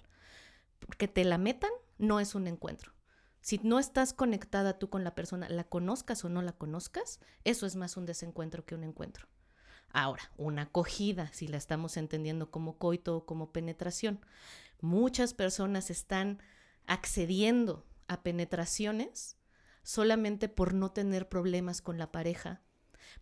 [0.80, 2.94] Porque te la metan no es un encuentro.
[3.42, 7.66] Si no estás conectada tú con la persona, la conozcas o no la conozcas, eso
[7.66, 9.28] es más un desencuentro que un encuentro.
[9.92, 14.22] Ahora, una acogida, si la estamos entendiendo como coito o como penetración.
[14.80, 16.42] Muchas personas están
[16.88, 19.38] accediendo a penetraciones
[19.84, 22.62] solamente por no tener problemas con la pareja,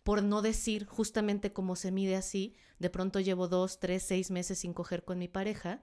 [0.02, 4.58] por no decir justamente como se mide así, de pronto llevo dos, tres, seis meses
[4.58, 5.82] sin coger con mi pareja,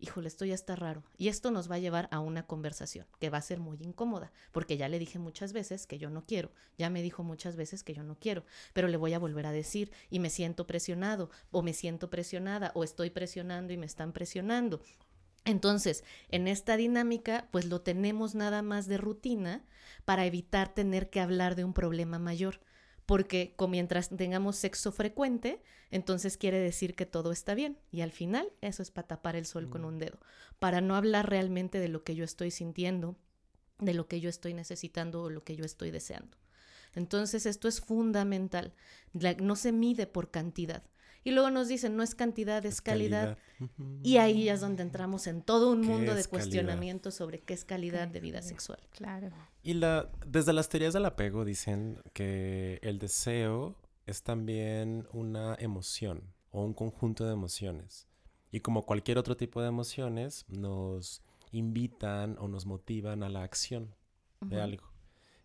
[0.00, 1.02] híjole, esto ya está raro.
[1.16, 4.32] Y esto nos va a llevar a una conversación que va a ser muy incómoda,
[4.52, 7.82] porque ya le dije muchas veces que yo no quiero, ya me dijo muchas veces
[7.82, 11.30] que yo no quiero, pero le voy a volver a decir y me siento presionado,
[11.50, 14.80] o me siento presionada, o estoy presionando y me están presionando.
[15.48, 19.64] Entonces, en esta dinámica, pues lo tenemos nada más de rutina
[20.04, 22.60] para evitar tener que hablar de un problema mayor.
[23.06, 27.78] Porque mientras tengamos sexo frecuente, entonces quiere decir que todo está bien.
[27.90, 29.86] Y al final, eso es para tapar el sol con mm.
[29.86, 30.20] un dedo.
[30.58, 33.16] Para no hablar realmente de lo que yo estoy sintiendo,
[33.78, 36.36] de lo que yo estoy necesitando o lo que yo estoy deseando.
[36.94, 38.74] Entonces, esto es fundamental.
[39.40, 40.82] no se mide por cantidad.
[41.24, 43.38] Y luego nos dicen, no es cantidad, es, calidad.
[44.02, 48.08] Y ahí es donde entramos en todo un mundo de cuestionamiento sobre qué es calidad
[48.08, 48.78] de vida sexual.
[48.90, 49.30] Claro.
[49.62, 53.76] Y la, desde las teorías del apego dicen que el deseo
[54.06, 58.06] es también una emoción o un conjunto de emociones.
[58.50, 63.94] Y como cualquier otro tipo de emociones, nos invitan o nos motivan a la acción
[64.40, 64.84] de algo.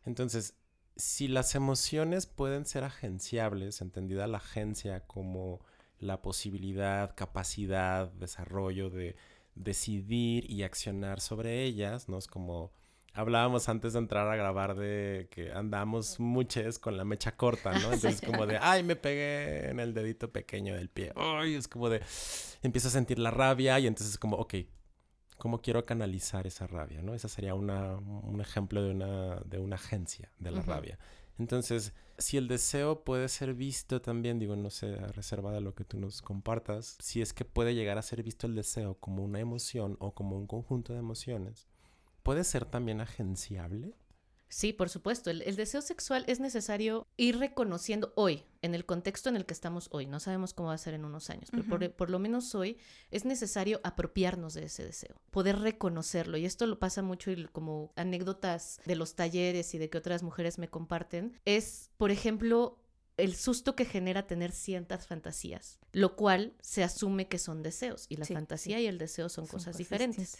[0.05, 0.55] Entonces,
[0.95, 5.61] si las emociones pueden ser agenciables, entendida la agencia como
[5.99, 9.15] la posibilidad, capacidad, desarrollo de
[9.55, 12.17] decidir y accionar sobre ellas, ¿no?
[12.17, 12.71] Es como
[13.13, 17.79] hablábamos antes de entrar a grabar de que andamos muchas con la mecha corta, ¿no?
[17.93, 21.13] Entonces como de, ay, me pegué en el dedito pequeño del pie.
[21.15, 22.01] Ay, es como de,
[22.61, 24.55] empiezo a sentir la rabia y entonces es como, ok,
[25.37, 27.13] ¿cómo quiero canalizar esa rabia, ¿no?
[27.13, 30.97] Ese sería una, un ejemplo de una, de una agencia de la rabia.
[31.39, 35.99] Entonces, si el deseo puede ser visto también, digo, no sé, reservada lo que tú
[35.99, 39.97] nos compartas, si es que puede llegar a ser visto el deseo como una emoción
[39.99, 41.67] o como un conjunto de emociones,
[42.21, 43.93] ¿puede ser también agenciable?
[44.53, 45.31] Sí, por supuesto.
[45.31, 49.89] El, deseo sexual es necesario ir reconociendo hoy, en el contexto en el que estamos
[49.91, 50.05] hoy.
[50.05, 52.77] No sabemos cómo va a ser en unos años, pero por, por, lo menos hoy
[53.09, 56.37] es necesario apropiarnos de ese deseo, poder reconocerlo.
[56.37, 60.21] Y esto lo pasa mucho y como anécdotas de los talleres y de que otras
[60.21, 61.33] mujeres me comparten.
[61.45, 62.77] Es, por ejemplo,
[63.17, 68.17] el susto que genera tener ciertas fantasías, lo cual se asume que son deseos y
[68.17, 70.37] la fantasía y el deseo son, cosas, diferentes.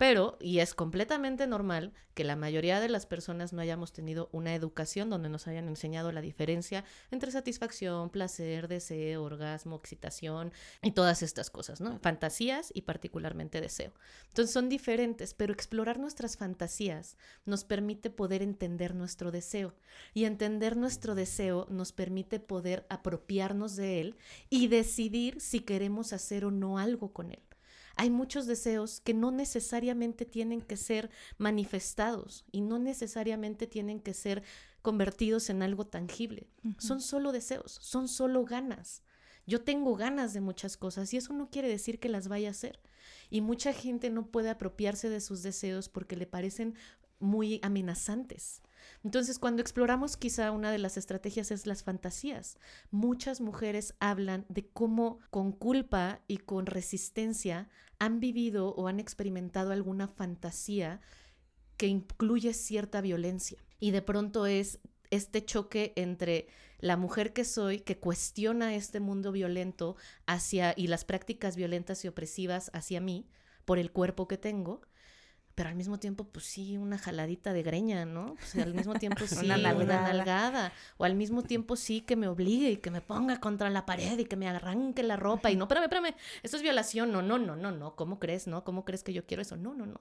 [0.00, 4.54] Pero, y es completamente normal que la mayoría de las personas no hayamos tenido una
[4.54, 11.22] educación donde nos hayan enseñado la diferencia entre satisfacción, placer, deseo, orgasmo, excitación y todas
[11.22, 11.98] estas cosas, ¿no?
[11.98, 13.92] Fantasías y particularmente deseo.
[14.28, 19.74] Entonces son diferentes, pero explorar nuestras fantasías nos permite poder entender nuestro deseo.
[20.14, 24.16] Y entender nuestro deseo nos permite poder apropiarnos de él
[24.48, 27.42] y decidir si queremos hacer o no algo con él
[27.96, 34.14] hay muchos deseos que no necesariamente tienen que ser manifestados y no necesariamente tienen que
[34.14, 34.42] ser
[34.82, 36.48] convertidos en algo tangible.
[36.78, 39.02] Son solo deseos, son solo ganas.
[39.46, 42.52] Yo tengo ganas de muchas cosas y eso no quiere decir que las vaya a
[42.52, 42.80] hacer.
[43.30, 46.74] Y mucha gente no puede apropiarse de sus deseos porque le parecen
[47.18, 48.62] muy amenazantes.
[49.04, 52.58] Entonces, cuando exploramos quizá una de las estrategias es las fantasías.
[52.90, 59.72] Muchas mujeres hablan de cómo con culpa y con resistencia han vivido o han experimentado
[59.72, 61.00] alguna fantasía
[61.76, 63.64] que incluye cierta violencia.
[63.78, 69.32] Y de pronto es este choque entre la mujer que soy, que cuestiona este mundo
[69.32, 73.26] violento hacia y las prácticas violentas y opresivas hacia mí
[73.64, 74.80] por el cuerpo que tengo,
[75.60, 78.34] pero al mismo tiempo, pues sí, una jaladita de greña, ¿no?
[78.46, 80.72] Sea, al mismo tiempo sí, una, nalgada.
[80.96, 84.18] O al mismo tiempo sí que me obligue y que me ponga contra la pared
[84.18, 87.12] y que me arranque la ropa y no, espérame, espérame, esto es violación.
[87.12, 87.94] No, no, no, no, no.
[87.94, 88.64] ¿Cómo crees, no?
[88.64, 89.58] ¿Cómo crees que yo quiero eso?
[89.58, 90.00] No, no, no.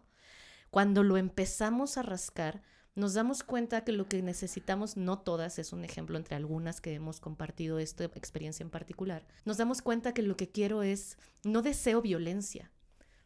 [0.71, 2.63] Cuando lo empezamos a rascar,
[2.95, 6.93] nos damos cuenta que lo que necesitamos, no todas, es un ejemplo entre algunas que
[6.93, 11.61] hemos compartido esta experiencia en particular, nos damos cuenta que lo que quiero es, no
[11.61, 12.71] deseo violencia,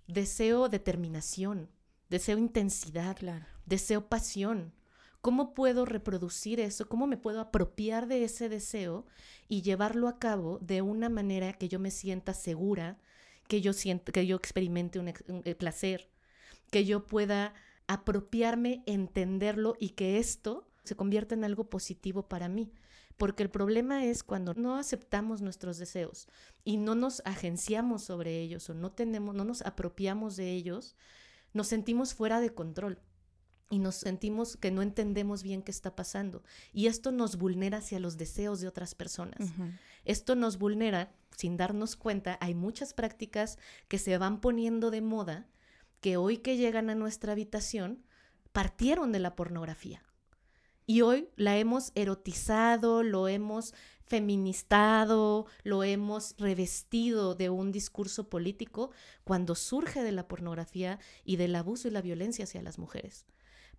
[0.07, 1.69] deseo determinación,
[2.13, 3.17] deseo intensidad,
[3.65, 4.71] deseo pasión.
[5.21, 6.87] ¿Cómo puedo reproducir eso?
[6.87, 9.07] ¿Cómo me puedo apropiar de ese deseo
[9.47, 12.99] y llevarlo a cabo de una manera que yo me sienta segura,
[13.47, 16.07] que yo, sienta, que yo experimente un, eh, placer,
[16.69, 17.55] que yo pueda
[17.87, 22.71] apropiarme, entenderlo y que esto se convierta en algo positivo para mí?
[23.17, 26.27] Porque el problema es cuando no aceptamos nuestros deseos
[26.63, 30.95] y no nos agenciamos sobre ellos o no tenemos, no nos apropiamos de ellos,
[31.53, 32.99] nos sentimos fuera de control
[33.69, 36.43] y nos sentimos que no entendemos bien qué está pasando.
[36.73, 39.51] Y esto nos vulnera hacia los deseos de otras personas.
[40.05, 42.37] Esto nos vulnera sin darnos cuenta.
[42.41, 45.47] Hay muchas prácticas que se van poniendo de moda
[46.01, 48.03] que hoy que llegan a nuestra habitación
[48.51, 50.03] partieron de la pornografía.
[50.85, 53.73] Y hoy la hemos erotizado, lo hemos
[54.05, 58.91] feministado, lo hemos revestido de un discurso político
[59.23, 63.25] cuando surge de la pornografía y del abuso y la violencia hacia las mujeres.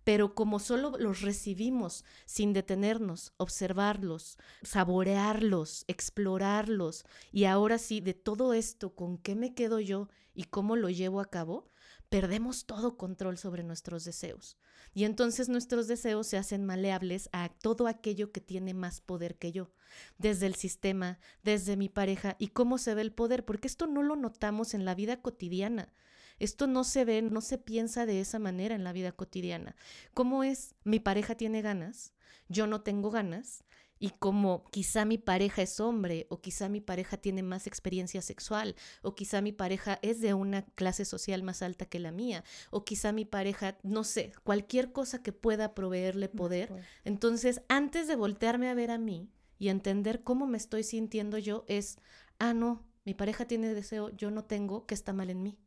[0.03, 8.53] Pero como solo los recibimos sin detenernos, observarlos, saborearlos, explorarlos, y ahora sí, de todo
[8.53, 11.69] esto, ¿con qué me quedo yo y cómo lo llevo a cabo?
[12.09, 14.57] Perdemos todo control sobre nuestros deseos.
[14.93, 19.51] Y entonces nuestros deseos se hacen maleables a todo aquello que tiene más poder que
[19.51, 19.73] yo,
[20.17, 24.03] desde el sistema, desde mi pareja y cómo se ve el poder, porque esto no
[24.03, 25.93] lo notamos en la vida cotidiana.
[26.39, 29.75] Esto no se ve, no se piensa de esa manera en la vida cotidiana.
[30.13, 30.75] ¿Cómo es?
[30.85, 32.13] Mi pareja tiene ganas,
[32.47, 33.64] yo no tengo ganas,
[33.99, 38.75] y como quizá mi pareja es hombre o quizá mi pareja tiene más experiencia sexual
[39.01, 42.83] o quizá mi pareja es de una clase social más alta que la mía o
[42.83, 46.73] quizá mi pareja, no sé, cualquier cosa que pueda proveerle poder.
[47.03, 51.63] Entonces, antes de voltearme a ver a mí y entender cómo me estoy sintiendo yo
[51.67, 51.97] es,
[52.39, 55.57] ah, no, mi pareja tiene deseo, yo no tengo, que está mal en mí.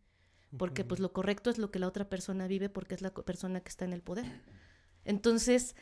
[0.56, 3.60] Porque pues lo correcto es lo que la otra persona vive porque es la persona
[3.60, 4.24] que está en el poder.
[5.04, 5.76] Entonces,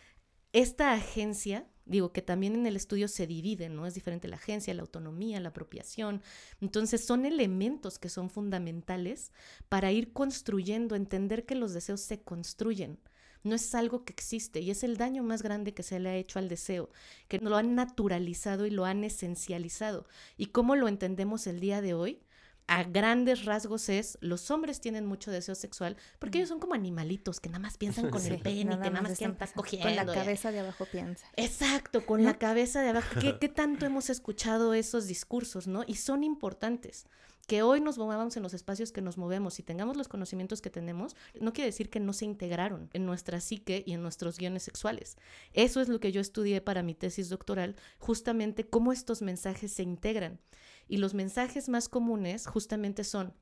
[0.57, 3.85] esta agencia, digo que también en el estudio se divide, ¿no?
[3.85, 6.23] Es diferente la agencia, la autonomía, la apropiación.
[6.63, 9.33] Entonces son elementos que son fundamentales
[9.69, 12.99] para ir construyendo, entender que los deseos se construyen.
[13.43, 16.17] No es algo que existe y es el daño más grande que se le ha
[16.17, 16.89] hecho al deseo,
[17.29, 20.07] que lo han naturalizado y lo han esencializado.
[20.39, 22.23] ¿Y cómo lo entendemos el día de hoy?
[22.69, 27.41] A grandes rasgos es, los hombres tienen mucho deseo sexual porque ellos son como animalitos
[27.41, 29.89] que nada más piensan con el pene, que nada más quieren estar cogiendo.
[29.89, 31.27] Con la cabeza de abajo piensa.
[31.37, 33.21] Exacto, con la cabeza de abajo.
[33.21, 35.85] ¿Qué, ¿Qué, tanto hemos escuchado esos discursos, no?
[35.87, 37.07] Y son importantes.
[37.47, 40.69] Que hoy nos movamos en los espacios que nos movemos y tengamos los conocimientos que
[40.69, 44.65] tenemos, no quiere decir que no se integraron en nuestra psique y en nuestros guiones
[44.65, 45.17] sexuales.
[45.53, 49.85] Eso es lo que yo estudié para mi tesis doctoral, justamente cómo estos mensajes se
[49.85, 50.41] integran.
[50.89, 53.35] Y los mensajes más comunes justamente son,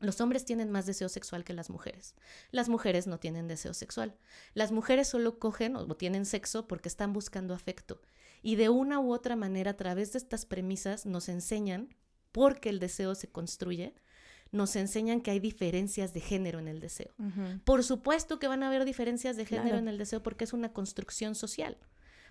[0.00, 2.14] los hombres tienen más deseo sexual que las mujeres.
[2.50, 4.16] Las mujeres no tienen deseo sexual.
[4.52, 8.00] Las mujeres solo cogen o tienen sexo porque están buscando afecto.
[8.42, 11.94] Y de una u otra manera, a través de estas premisas, nos enseñan,
[12.32, 13.94] porque el deseo se construye,
[14.50, 17.12] nos enseñan que hay diferencias de género en el deseo.
[17.64, 20.72] Por supuesto que van a haber diferencias de género en el deseo porque es una
[20.72, 21.78] construcción social.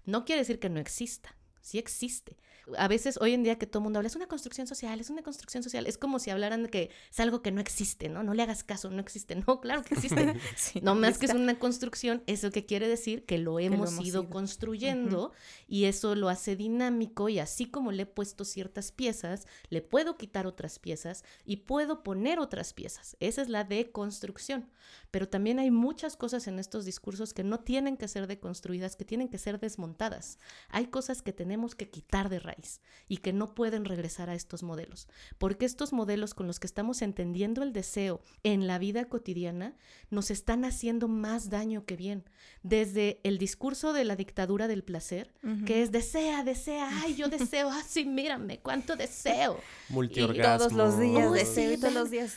[0.06, 2.38] No quiere decir que no exista, sí existe.
[2.78, 5.10] A veces hoy en día que todo el mundo habla, es una construcción social, es
[5.10, 8.22] una construcción social, es como si hablaran de que es algo que no existe, ¿no?
[8.22, 9.34] No le hagas caso, no existe.
[9.48, 10.36] No, claro que existe.
[10.82, 15.32] no más que es una construcción, eso que quiere decir que lo hemos, ido, construyendo
[15.68, 20.18] y eso lo hace dinámico y así como le he puesto ciertas piezas, le puedo
[20.18, 23.18] quitar otras piezas y puedo poner otras piezas.
[23.20, 24.70] Esa es la deconstrucción.
[25.12, 29.06] Pero también hay muchas cosas en estos discursos que no tienen que ser deconstruidas, que
[29.06, 30.40] tienen que ser desmontadas.
[30.70, 34.64] Hay cosas que tenemos que quitar de raíz y que no pueden regresar a estos
[34.64, 39.76] modelos, porque estos modelos con los que estamos entendiendo el deseo en la vida cotidiana
[40.10, 42.24] nos están haciendo más daño que bien.
[42.64, 45.34] Desde el discurso de la dictadura del placer,
[45.66, 49.60] que es desea, desea, ay, yo deseo, así, ah, mírame, cuánto deseo.
[49.90, 50.70] Multiorgasmo.
[50.70, 52.36] todos los días deseo, todos los días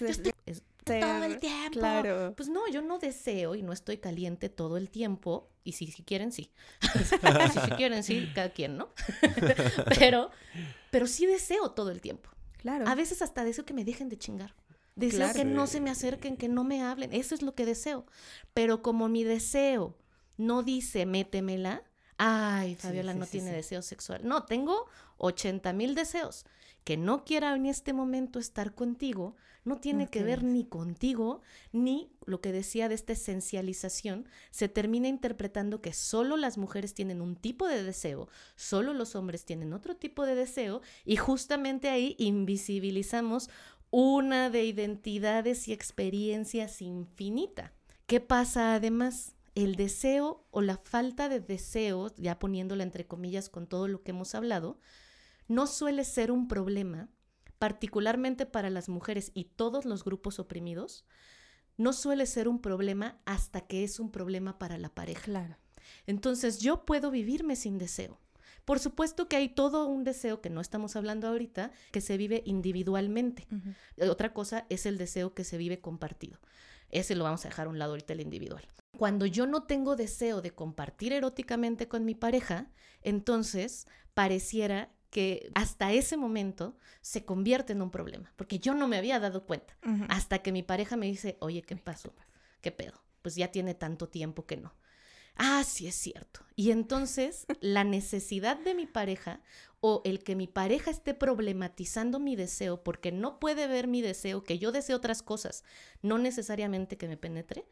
[0.86, 1.78] todo el tiempo.
[1.78, 2.34] Claro.
[2.36, 5.50] Pues no, yo no deseo y no estoy caliente todo el tiempo.
[5.64, 6.52] Y si, si quieren, sí.
[7.52, 8.90] si, quieren, sí, cada quien, ¿no?
[9.98, 10.30] pero,
[10.90, 12.30] pero sí deseo todo el tiempo.
[12.58, 12.86] Claro.
[12.88, 14.54] A veces hasta deseo que me dejen de chingar.
[14.94, 17.12] Deseo que no se me acerquen, que no me hablen.
[17.12, 18.06] Eso es lo que deseo.
[18.54, 19.94] Pero como mi deseo
[20.38, 21.82] no dice métemela,
[22.16, 24.22] ay, Fabiola no tiene deseo sexual.
[24.24, 24.86] No, tengo
[25.18, 26.46] 80 mil deseos.
[26.86, 29.34] Que no quiera en este momento estar contigo,
[29.64, 31.40] no tiene que ver ni contigo,
[31.72, 37.20] ni lo que decía de esta esencialización, se termina interpretando que solo las mujeres tienen
[37.20, 42.14] un tipo de deseo, solo los hombres tienen otro tipo de deseo, y justamente ahí
[42.20, 43.50] invisibilizamos
[43.90, 47.72] una de identidades y experiencias infinita.
[48.06, 49.34] ¿Qué pasa además?
[49.56, 54.12] El deseo o la falta de deseo, ya poniéndola entre comillas con todo lo que
[54.12, 54.78] hemos hablado,
[55.48, 57.08] no suele ser un problema
[57.58, 61.06] particularmente para las mujeres y todos los grupos oprimidos,
[61.76, 65.22] no suele ser un problema hasta que es un problema para la pareja.
[65.22, 65.56] Claro.
[66.06, 68.20] Entonces yo puedo vivirme sin deseo.
[68.64, 72.42] Por supuesto que hay todo un deseo que no estamos hablando ahorita, que se vive
[72.46, 73.46] individualmente.
[74.10, 76.40] Otra cosa es el deseo que se vive compartido.
[76.90, 78.66] Ese lo vamos a dejar a un lado ahorita el individual.
[78.98, 82.70] Cuando yo no tengo deseo de compartir eróticamente con mi pareja,
[83.02, 88.98] entonces pareciera que hasta ese momento se convierte en un problema, porque yo no me
[88.98, 89.74] había dado cuenta,
[90.10, 92.14] hasta que mi pareja me dice, oye, ¿qué pasó?
[92.60, 93.02] ¿Qué pedo?
[93.22, 94.74] Pues ya tiene tanto tiempo que no.
[95.34, 96.40] Ah, sí es cierto.
[96.54, 99.40] Y entonces la necesidad de mi pareja
[99.80, 104.44] o el que mi pareja esté problematizando mi deseo porque no puede ver mi deseo,
[104.44, 105.64] que yo deseo otras cosas,
[106.02, 107.64] no necesariamente que me penetre,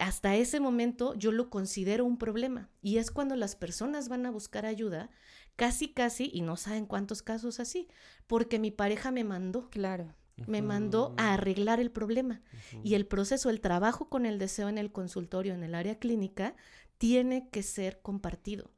[0.00, 2.68] hasta ese momento yo lo considero un problema.
[2.82, 5.10] Y es cuando las personas van a buscar ayuda
[5.56, 7.88] casi, casi, y no saben cuántos casos así,
[8.26, 9.68] porque mi pareja me mandó.
[9.70, 10.14] Claro.
[10.46, 12.42] me mandó a arreglar el problema.
[12.84, 16.54] Y el proceso, el trabajo con el deseo en el consultorio, en el área clínica,
[16.98, 18.70] tiene que ser compartido.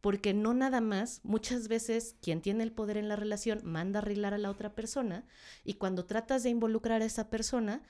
[0.00, 4.02] Porque no nada más, muchas veces quien tiene el poder en la relación manda a
[4.02, 5.24] arreglar a la otra persona
[5.64, 7.82] y cuando tratas de involucrar a esa persona,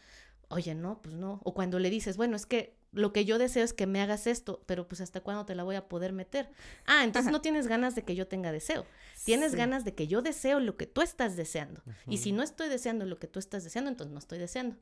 [0.55, 1.41] oye, no, pues no.
[1.45, 4.27] O cuando le dices, bueno, es que lo que yo deseo es que me hagas
[4.27, 6.49] esto, pero pues hasta cuándo te la voy a poder meter.
[6.87, 8.87] Ah, entonces no tienes ganas de que yo tenga deseo.
[9.25, 11.83] Tienes ganas de que yo deseo lo que tú estás deseando.
[12.07, 14.77] Y si no estoy deseando lo que tú estás deseando, entonces no estoy deseando.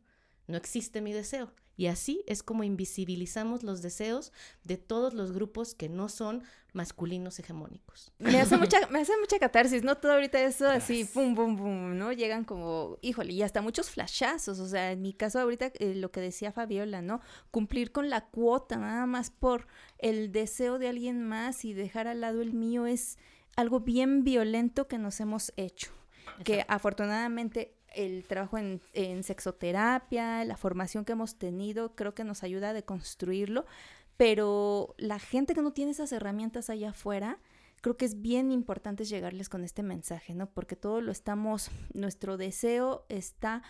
[0.47, 1.53] No existe mi deseo.
[1.77, 4.33] Y así es como invisibilizamos los deseos
[4.65, 6.43] de todos los grupos que no son
[6.73, 8.13] masculinos hegemónicos.
[8.19, 9.97] Me hace mucha, me hace mucha catarsis, ¿no?
[9.97, 12.13] Todo ahorita eso así, pum, pum, pum, ¿no?
[12.13, 14.59] Llegan como, híjole, y hasta muchos flashazos.
[14.59, 17.21] O sea, en mi caso ahorita, eh, lo que decía Fabiola, ¿no?
[17.51, 19.67] Cumplir con la cuota, nada más por
[19.99, 23.19] el deseo de alguien más y dejar al lado el mío es
[23.57, 25.93] algo bien violento que nos hemos hecho.
[26.45, 28.81] Que afortunadamente el trabajo en,
[29.23, 33.67] sexoterapia, la formación que hemos tenido, creo que nos ayuda a deconstruirlo,
[34.17, 37.39] pero la gente que no tiene esas herramientas allá afuera,
[37.81, 40.47] creo que es bien importante llegarles con este mensaje, ¿no?
[40.47, 43.63] Porque todo lo estamos, nuestro deseo está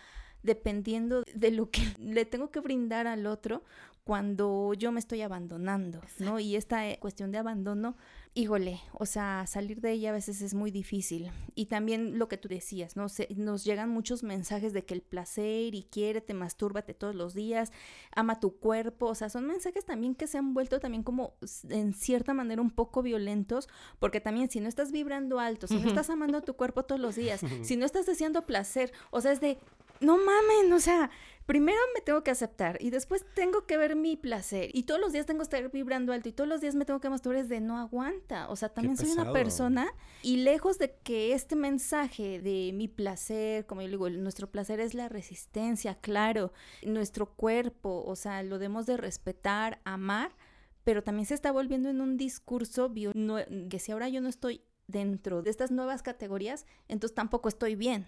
[0.43, 3.62] dependiendo de lo que le tengo que brindar al otro
[4.05, 6.40] cuando yo me estoy abandonando, ¿no?
[6.40, 7.96] Y esta eh, cuestión de abandono
[8.34, 11.30] híjole, o sea, salir de ella a veces es muy difícil.
[11.55, 13.11] Y también lo que tú decías, ¿no?
[13.11, 17.72] Se, nos llegan muchos mensajes de que el placer y quiérete, mastúrbate todos los días,
[18.14, 21.34] ama tu cuerpo, o sea, son mensajes también que se han vuelto también como
[21.68, 25.88] en cierta manera un poco violentos, porque también si no estás vibrando alto, si no
[25.88, 29.42] estás amando tu cuerpo todos los días, si no estás deseando placer, o sea, es
[29.42, 29.59] de,
[30.00, 31.11] no mamen, o sea,
[31.47, 34.70] primero me tengo que aceptar y después tengo que ver mi placer.
[34.72, 37.01] Y todos los días tengo que estar vibrando alto y todos los días me tengo
[37.01, 39.88] que masturbar de no aguanta, o sea, también soy una persona
[40.22, 44.95] y lejos de que este mensaje de mi placer, como yo digo, nuestro placer es
[44.95, 50.36] la resistencia, claro, nuestro cuerpo, o sea, lo debemos de respetar, amar,
[50.84, 54.62] pero también se está volviendo en un discurso que si ahora yo no estoy
[54.93, 58.07] dentro de estas nuevas categorías, entonces tampoco estoy bien.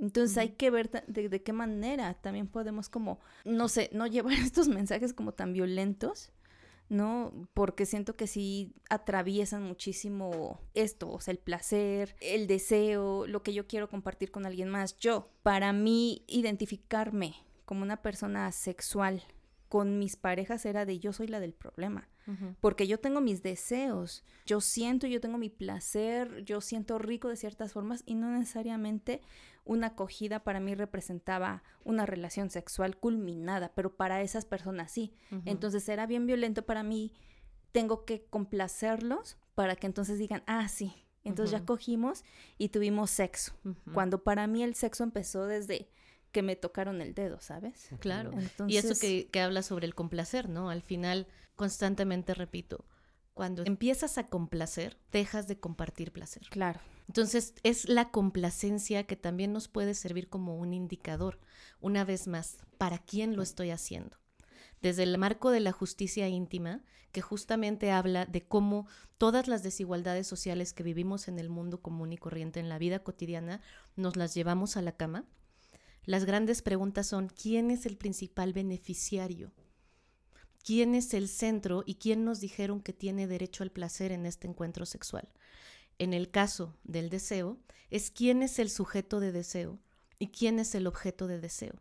[0.00, 4.68] entonces hay que ver de, qué manera también podemos como, no sé, no llevar estos
[4.68, 6.30] mensajes como tan violentos,
[6.88, 7.32] ¿no?
[7.54, 13.52] Porque siento que sí atraviesan muchísimo esto, o sea, el placer, el deseo, lo que
[13.52, 14.96] yo quiero compartir con alguien más.
[14.98, 19.22] Yo, para mí, identificarme como una persona sexual
[19.68, 22.08] con mis parejas era de yo soy la del problema
[22.60, 27.36] porque yo tengo mis deseos, yo siento, yo tengo mi placer, yo siento rico de
[27.36, 29.20] ciertas formas y no necesariamente
[29.64, 35.14] una acogida para mí representaba una relación sexual culminada, pero para esas personas sí.
[35.44, 37.12] Entonces era bien violento para mí,
[37.72, 42.24] tengo que complacerlos para que entonces digan, ah, sí, entonces ya cogimos
[42.56, 43.52] y tuvimos sexo,
[43.92, 45.90] cuando para mí el sexo empezó desde
[46.32, 47.90] que me tocaron el dedo, ¿sabes?
[48.00, 48.32] Claro.
[48.66, 50.70] Y eso que, que habla sobre el complacer, ¿no?
[50.70, 51.26] Al final
[51.58, 52.84] constantemente repito,
[53.34, 56.46] cuando empiezas a complacer, dejas de compartir placer.
[56.50, 56.80] Claro.
[57.08, 61.40] Entonces es la complacencia que también nos puede servir como un indicador,
[61.80, 64.16] una vez más, para quién lo estoy haciendo.
[64.82, 68.86] Desde el marco de la justicia íntima, que justamente habla de cómo
[69.18, 73.00] todas las desigualdades sociales que vivimos en el mundo común y corriente, en la vida
[73.00, 73.60] cotidiana,
[73.96, 75.24] nos las llevamos a la cama,
[76.04, 79.52] las grandes preguntas son, ¿quién es el principal beneficiario
[80.64, 84.46] quién es el centro y quién nos dijeron que tiene derecho al placer en este
[84.46, 85.28] encuentro sexual.
[85.98, 87.58] En el caso del deseo,
[87.90, 89.78] es quién es el sujeto de deseo
[90.18, 91.74] y quién es el objeto de deseo.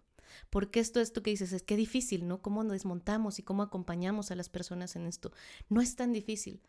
[0.49, 2.41] Porque esto, esto que dices, es que difícil, ¿no?
[2.41, 5.31] ¿Cómo desmontamos y cómo acompañamos a las personas en esto?
[5.69, 6.61] No es tan difícil.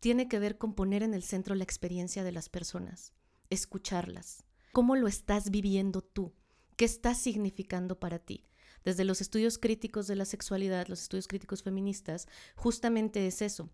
[0.00, 3.12] Tiene que ver con poner en el centro la experiencia de las personas,
[3.50, 4.44] escucharlas.
[4.72, 6.32] ¿Cómo lo estás viviendo tú?
[6.76, 8.44] ¿Qué está significando para ti?
[8.84, 13.70] Desde los estudios críticos de la sexualidad, los estudios críticos feministas, justamente es eso.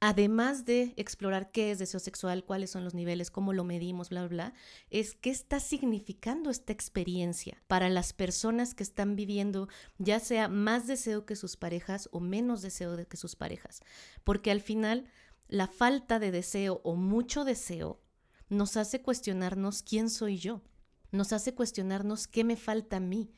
[0.00, 4.28] Además de explorar qué es deseo sexual, cuáles son los niveles, cómo lo medimos, bla,
[4.28, 4.54] bla,
[4.90, 10.86] es qué está significando esta experiencia para las personas que están viviendo ya sea más
[10.86, 13.80] deseo que sus parejas o menos deseo que sus parejas.
[14.22, 15.06] Porque al final,
[15.48, 18.00] la falta de deseo o mucho deseo
[18.48, 20.62] nos hace cuestionarnos quién soy yo,
[21.10, 23.32] nos hace cuestionarnos qué me falta a mí,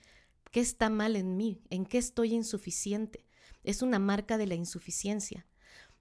[0.50, 1.62] ¿Qué está mal en mí?
[1.70, 3.24] ¿En qué estoy insuficiente?
[3.62, 5.46] Es una marca de la insuficiencia.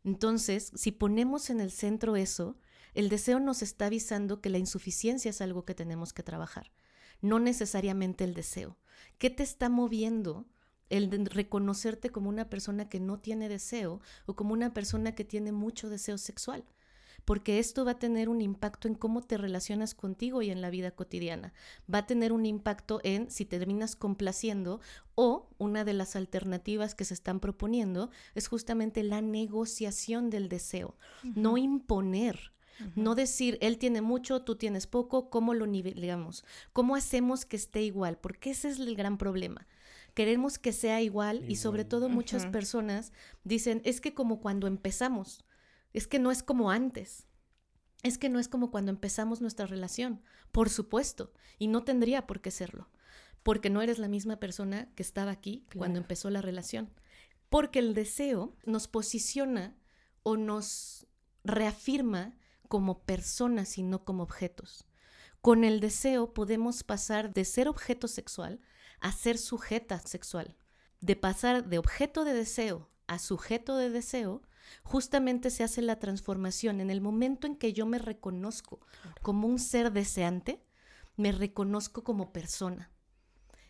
[0.04, 2.58] Entonces, si ponemos en el centro eso,
[2.96, 6.72] el deseo nos está avisando que la insuficiencia es algo que tenemos que trabajar,
[7.22, 8.78] no necesariamente el deseo.
[9.20, 10.48] ¿Qué te está moviendo
[10.90, 15.52] el reconocerte como una persona que no tiene deseo o como una persona que tiene
[15.52, 16.66] mucho deseo sexual?
[17.26, 20.70] Porque esto va a tener un impacto en cómo te relacionas contigo y en la
[20.70, 21.54] vida cotidiana.
[21.94, 24.80] Va a tener un impacto en si te terminas complaciendo
[25.16, 30.96] o una de las alternativas que se están proponiendo es justamente la negociación del deseo,
[31.36, 32.54] no imponer.
[32.96, 36.46] No decir, él tiene mucho, tú tienes poco, ¿cómo lo nivelamos?
[36.72, 38.18] ¿Cómo hacemos que esté igual?
[38.18, 39.68] Porque ese es el gran problema
[40.14, 43.14] queremos que sea igual, y sobre todo muchas personas
[43.46, 45.46] dicen, es que como cuando empezamos,
[45.94, 47.26] es que no es como antes.
[48.04, 50.22] Es que no es como cuando empezamos nuestra relación,
[50.52, 52.90] por supuesto, y no tendría por qué serlo,
[53.44, 56.94] porque no eres la misma persona que estaba aquí cuando empezó la relación.
[57.50, 59.76] Porque el deseo nos posiciona
[60.24, 61.08] o nos
[61.44, 62.38] reafirma
[62.68, 64.86] como personas y no como objetos.
[65.42, 68.62] Con el deseo podemos pasar de ser objeto sexual
[69.00, 70.56] a ser sujeta sexual.
[71.02, 74.44] De pasar de objeto de deseo a sujeto de deseo,
[74.84, 76.82] justamente se hace la transformación.
[76.82, 78.80] En el momento en que yo me reconozco
[79.22, 80.64] como un ser deseante,
[81.16, 82.92] me reconozco como persona.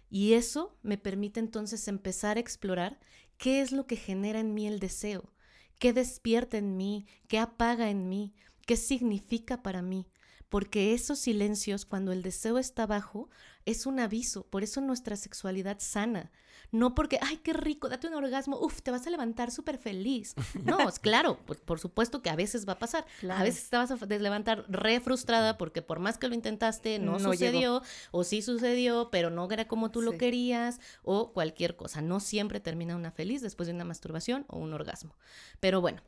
[0.10, 3.00] Y eso me permite entonces empezar a explorar
[3.38, 5.34] qué es lo que genera en mí el deseo,
[5.78, 8.34] qué despierta en mí, qué apaga en mí,
[8.66, 10.08] qué significa para mí
[10.50, 13.30] porque esos silencios, cuando el deseo está bajo,
[13.66, 14.48] es un aviso.
[14.48, 16.32] Por eso nuestra sexualidad sana.
[16.72, 20.36] No porque, ay, qué rico, date un orgasmo, uf, te vas a levantar súper feliz.
[20.64, 23.06] No, es claro, por, por, supuesto que a veces va a pasar.
[23.30, 27.20] A veces te vas a levantar re frustrada porque por más que lo intentaste, no,
[27.20, 32.02] sucedió, o sí sucedió, pero no era como tú lo querías, o cualquier cosa.
[32.02, 35.16] No siempre termina una feliz después de una masturbación o un orgasmo.
[35.60, 36.02] Pero bueno,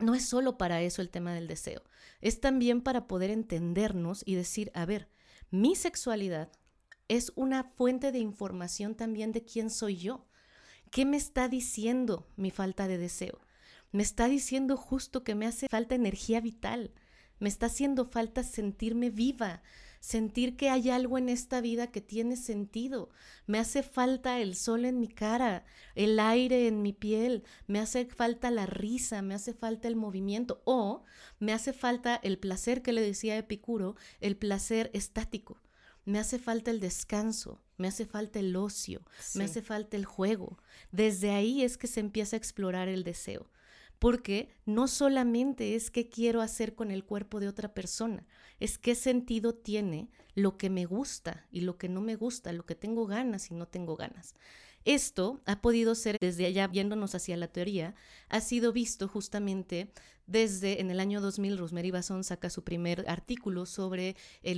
[0.00, 1.82] no es solo para eso el tema del deseo,
[2.20, 5.08] es también para poder entendernos y decir, a ver,
[5.50, 6.50] mi sexualidad
[7.08, 10.26] es una fuente de información también de quién soy yo.
[10.90, 13.40] ¿Qué me está diciendo mi falta de deseo?
[13.92, 16.92] Me está diciendo justo que me hace falta energía vital,
[17.38, 19.62] me está haciendo falta sentirme viva,
[20.00, 23.10] sentir que hay algo en esta vida que tiene sentido.
[23.46, 28.04] Me hace falta el sol en mi cara, el aire en mi piel, me hace
[28.04, 31.04] falta la risa, me hace falta el movimiento o
[31.38, 35.60] me hace falta el placer que le decía Epicuro, el placer estático.
[36.04, 39.02] Me hace falta el descanso, me hace falta el ocio,
[39.34, 40.58] me hace falta el juego.
[40.92, 43.50] Desde ahí es que se empieza a explorar el deseo
[44.04, 48.26] porque no solamente es qué quiero hacer con el cuerpo de otra persona,
[48.60, 52.66] es qué sentido tiene lo que me gusta y lo que no me gusta, lo
[52.66, 54.34] que tengo ganas y no tengo ganas.
[54.84, 57.94] Esto ha podido ser, desde allá viéndonos hacia la teoría,
[58.28, 59.90] ha sido visto justamente
[60.26, 64.16] desde en el año 2000, Rosemary Basson saca su primer artículo sobre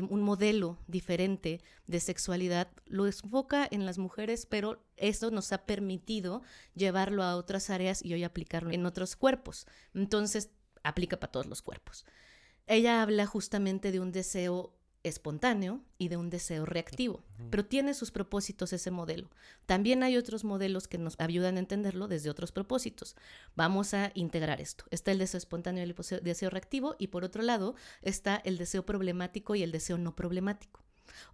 [0.09, 2.69] un modelo diferente de sexualidad.
[2.87, 6.43] Lo enfoca en las mujeres, pero esto nos ha permitido
[6.75, 9.67] llevarlo a otras áreas y hoy aplicarlo en otros cuerpos.
[9.93, 10.51] Entonces,
[10.85, 12.07] aplica para todos los cuerpos.
[12.69, 14.73] Ella habla justamente de un deseo
[15.09, 19.31] espontáneo y de un deseo reactivo, pero tiene sus propósitos ese modelo.
[19.67, 23.17] También hay otros modelos que nos ayudan a entenderlo desde otros propósitos.
[23.55, 24.85] Vamos a integrar esto.
[24.91, 28.85] Está el deseo espontáneo y el deseo reactivo y por otro lado está el deseo
[28.85, 30.83] problemático y el deseo no problemático.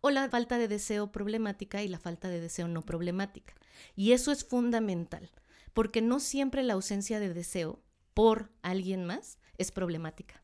[0.00, 3.54] O la falta de deseo problemática y la falta de deseo no problemática.
[3.96, 5.30] Y eso es fundamental,
[5.72, 7.82] porque no siempre la ausencia de deseo
[8.14, 10.42] por alguien más es problemática.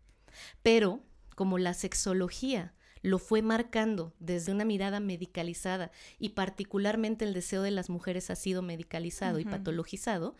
[0.62, 1.02] Pero
[1.34, 7.70] como la sexología lo fue marcando desde una mirada medicalizada y particularmente el deseo de
[7.70, 10.34] las mujeres ha sido medicalizado y patologizado,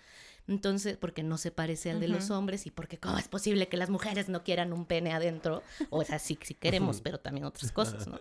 [0.49, 3.77] entonces, porque no se parece al de los hombres y porque cómo es posible que
[3.77, 7.71] las mujeres no quieran un pene adentro, o sea, sí, sí queremos, pero también otras
[7.73, 8.19] cosas, ¿no?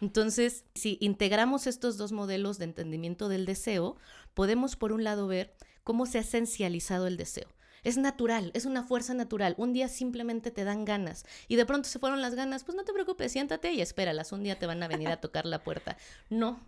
[0.00, 3.96] Entonces, si integramos estos dos modelos de entendimiento del deseo,
[4.34, 7.48] podemos por un lado ver cómo se ha esencializado el deseo.
[7.84, 9.54] Es natural, es una fuerza natural.
[9.58, 12.84] Un día simplemente te dan ganas y de pronto se fueron las ganas, pues no
[12.84, 14.32] te preocupes, siéntate y espéralas.
[14.32, 15.96] Un día te van a venir a tocar la puerta.
[16.30, 16.60] No,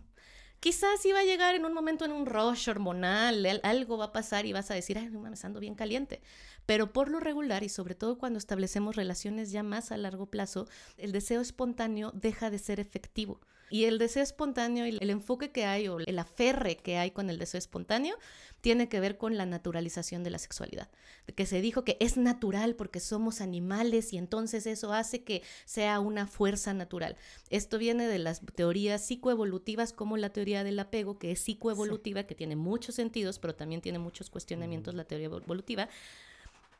[0.59, 4.45] quizás iba a llegar en un momento en un rush hormonal, algo va a pasar
[4.45, 6.21] y vas a decir, ay, no mames, ando bien caliente.
[6.65, 10.67] Pero por lo regular y sobre todo cuando establecemos relaciones ya más a largo plazo,
[10.97, 13.39] el deseo espontáneo deja de ser efectivo.
[13.69, 17.29] Y el deseo espontáneo y el enfoque que hay o el aferre que hay con
[17.29, 18.17] el deseo espontáneo
[18.61, 20.89] tiene que ver con la naturalización de la sexualidad.
[21.35, 25.99] Que se dijo que es natural porque somos animales y entonces eso hace que sea
[25.99, 27.17] una fuerza natural.
[27.49, 32.35] Esto viene de las teorías psicoevolutivas como la teoría del apego, que es psicoevolutiva, que
[32.35, 35.89] tiene muchos sentidos, pero también tiene muchos cuestionamientos la teoría evolutiva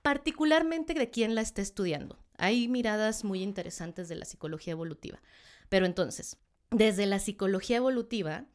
[0.01, 2.17] particularmente de quien la esté estudiando.
[2.37, 5.19] Hay miradas muy interesantes de la psicología evolutiva.
[5.67, 6.37] Pero entonces,
[6.71, 8.45] desde la psicología evolutiva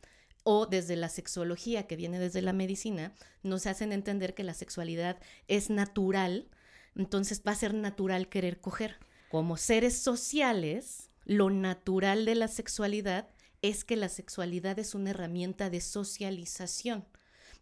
[0.45, 5.19] o desde la sexología que viene desde la medicina, nos hacen entender que la sexualidad
[5.49, 6.49] es natural,
[6.97, 8.99] entonces va a ser natural querer coger.
[9.31, 13.29] como seres sociales, lo natural de la sexualidad
[13.63, 17.07] es que la sexualidad es una herramienta de socialización.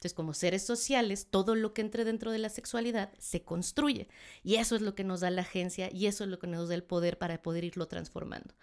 [0.01, 4.09] Entonces, como seres sociales, todo lo que entre dentro de la sexualidad se construye.
[4.43, 6.71] Y eso es lo que nos da la agencia y eso es lo que nos
[6.71, 8.55] da el poder para poder irlo transformando.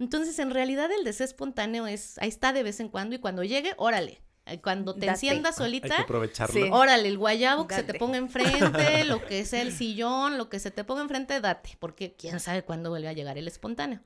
[0.00, 3.44] Entonces, en realidad, el deseo espontáneo es, ahí está de vez en cuando y cuando
[3.44, 4.22] llegue, órale.
[4.46, 5.10] Eh, Cuando te Date.
[5.12, 6.54] enciendas Hay solita, que aprovecharlo.
[6.54, 6.68] Sí.
[6.72, 10.58] órale, el guayabo que se te ponga enfrente, lo que sea el sillón, lo que
[10.58, 14.00] se te ponga enfrente, date, porque quién sabe cuándo vuelve a llegar el espontáneo.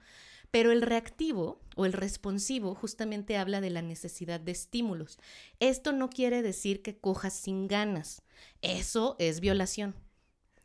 [0.51, 5.19] Pero el reactivo o el responsivo justamente habla de la necesidad de estímulos.
[5.61, 8.23] Esto no quiere decir que cojas sin ganas.
[8.63, 9.95] Eso es violación.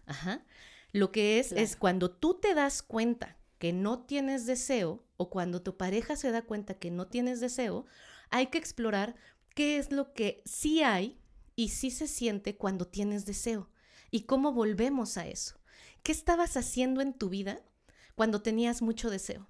[0.06, 0.44] Ajá.
[0.92, 5.62] Lo que es es cuando tú te das cuenta que no tienes deseo o cuando
[5.62, 7.86] tu pareja se da cuenta que no tienes deseo,
[8.32, 9.16] hay que explorar
[9.53, 11.20] qué es lo que sí hay
[11.55, 13.70] y sí se siente cuando tienes deseo
[14.12, 15.60] y cómo volvemos a eso.
[16.03, 17.62] ¿Qué estabas haciendo en tu vida
[18.16, 19.47] cuando tenías mucho deseo?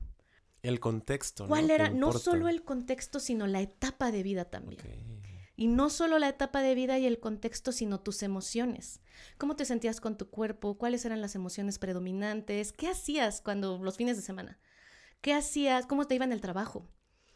[0.63, 1.43] El contexto.
[1.43, 1.49] ¿no?
[1.49, 4.81] ¿Cuál Que era no solo el contexto, sino la etapa de vida también?
[5.59, 9.01] Y no solo la etapa de vida y el contexto, sino tus emociones.
[9.37, 10.77] ¿Cómo te sentías con tu cuerpo?
[10.77, 12.71] ¿Cuáles eran las emociones predominantes?
[12.71, 14.57] ¿Qué hacías cuando los fines de semana?
[15.19, 15.85] ¿Qué hacías?
[15.85, 16.89] ¿Cómo te iba en el trabajo?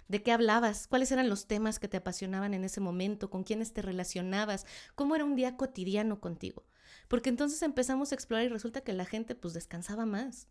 [0.07, 0.87] ¿De qué hablabas?
[0.87, 3.29] ¿Cuáles eran los temas que te apasionaban en ese momento?
[3.29, 4.65] ¿Con quiénes te relacionabas?
[4.95, 6.65] ¿Cómo era un día cotidiano contigo?
[7.09, 10.47] Porque entonces empezamos a explorar y resulta que la gente pues descansaba más.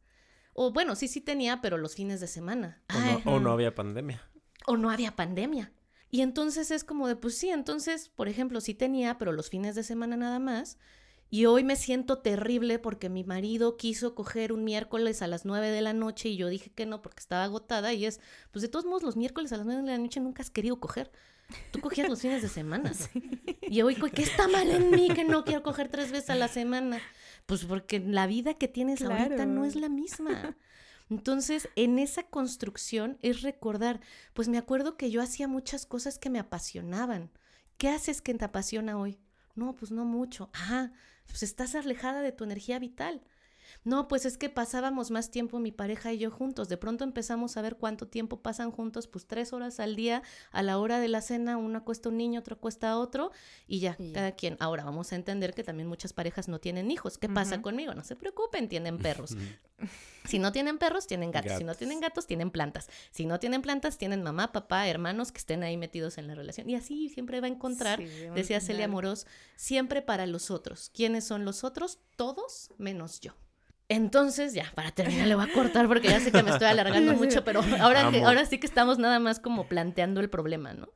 [0.53, 2.83] O bueno, sí, sí tenía, pero los fines de semana.
[2.95, 4.21] O no, Ay, o no había pandemia.
[4.67, 5.73] o no había pandemia.
[6.13, 9.75] Y entonces es como de, pues sí, entonces, por ejemplo, sí tenía, pero los fines
[9.75, 10.77] de semana nada más.
[11.31, 15.71] Y hoy me siento terrible porque mi marido quiso coger un miércoles a las 9
[15.71, 17.95] de la noche y yo dije que no porque estaba agotada.
[17.95, 20.43] Y es, pues de todos modos, los miércoles a las 9 de la noche nunca
[20.43, 21.11] has querido coger.
[21.71, 22.93] Tú cogías los fines de semana.
[23.73, 26.49] Y hoy, ¿qué está mal en mí que no quiero coger tres veces a la
[26.49, 27.01] semana?
[27.47, 30.59] Pues porque la vida que tienes ahorita no es la misma.
[31.11, 34.01] Entonces, en esa construcción es recordar,
[34.33, 37.31] pues me acuerdo que yo hacía muchas cosas que me apasionaban.
[37.77, 39.19] ¿Qué haces que te apasiona hoy?
[39.55, 40.51] No, pues no mucho.
[40.55, 40.93] Ah,
[41.27, 43.23] pues estás alejada de tu energía vital.
[43.85, 46.69] No, pues es que pasábamos más tiempo mi pareja y yo juntos.
[46.69, 50.63] De pronto empezamos a ver cuánto tiempo pasan juntos, pues tres horas al día, a
[50.63, 53.33] la hora de la cena, una cuesta un niño, otro cuesta otro,
[53.67, 54.57] y ya, cada quien.
[54.61, 57.19] Ahora vamos a entender que también muchas parejas no tienen hijos.
[57.19, 57.95] ¿Qué pasa conmigo?
[57.95, 59.37] No se preocupen, tienen perros.
[60.25, 61.53] Si no tienen perros, tienen gatos.
[61.59, 62.89] Si no tienen gatos, tienen plantas.
[63.11, 66.69] Si no tienen plantas, tienen mamá, papá, hermanos que estén ahí metidos en la relación.
[66.71, 68.89] Y así siempre va a encontrar, Sí, decía Celia.
[68.89, 70.91] Moros, siempre para los otros.
[70.95, 71.99] ¿Quiénes son los otros?
[72.17, 73.33] Todos menos yo.
[73.89, 77.13] Entonces, ya, para terminar, le voy a cortar porque ya sé que me estoy alargando
[77.17, 80.89] mucho, pero ahora, que- ahora sí que estamos nada más como planteando el problema, ¿no?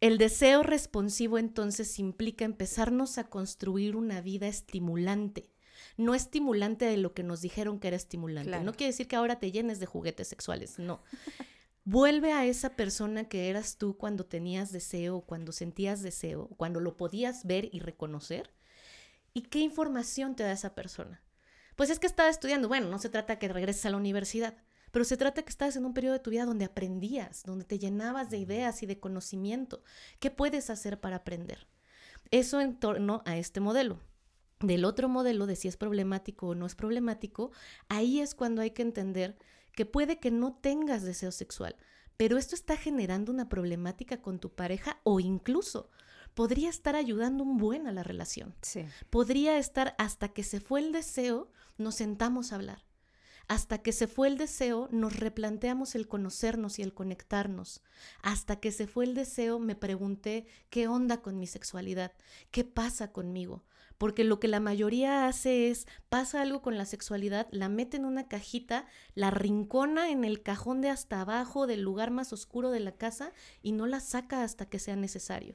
[0.00, 5.50] El deseo responsivo entonces implica empezarnos a construir una vida estimulante.
[5.96, 8.50] No estimulante de lo que nos dijeron que era estimulante.
[8.50, 8.64] Claro.
[8.64, 11.02] No quiere decir que ahora te llenes de juguetes sexuales, no.
[11.84, 16.96] Vuelve a esa persona que eras tú cuando tenías deseo, cuando sentías deseo, cuando lo
[16.96, 18.52] podías ver y reconocer.
[19.34, 21.22] ¿Y qué información te da esa persona?
[21.74, 22.68] Pues es que estaba estudiando.
[22.68, 24.54] Bueno, no se trata que regreses a la universidad,
[24.92, 27.78] pero se trata que estabas en un periodo de tu vida donde aprendías, donde te
[27.78, 29.82] llenabas de ideas y de conocimiento.
[30.20, 31.66] ¿Qué puedes hacer para aprender?
[32.30, 34.00] Eso en torno a este modelo.
[34.62, 37.50] Del otro modelo de si es problemático o no es problemático,
[37.88, 39.36] ahí es cuando hay que entender
[39.72, 41.76] que puede que no tengas deseo sexual,
[42.16, 45.90] pero esto está generando una problemática con tu pareja o incluso
[46.34, 48.84] podría estar ayudando un buen a la relación Sí.
[49.10, 52.84] podría estar hasta que se fue el deseo, nos sentamos a hablar.
[53.48, 57.82] Hasta que se fue el deseo, nos replanteamos el conocernos y el conectarnos.
[58.22, 62.12] Hasta que se fue el deseo, me pregunté qué onda con mi sexualidad,
[62.50, 63.64] qué pasa conmigo.
[64.02, 68.04] Porque lo que la mayoría hace es, pasa algo con la sexualidad, la mete en
[68.04, 68.84] una cajita,
[69.14, 73.32] la rincona en el cajón de hasta abajo del lugar más oscuro de la casa
[73.62, 75.54] y no la saca hasta que sea necesario.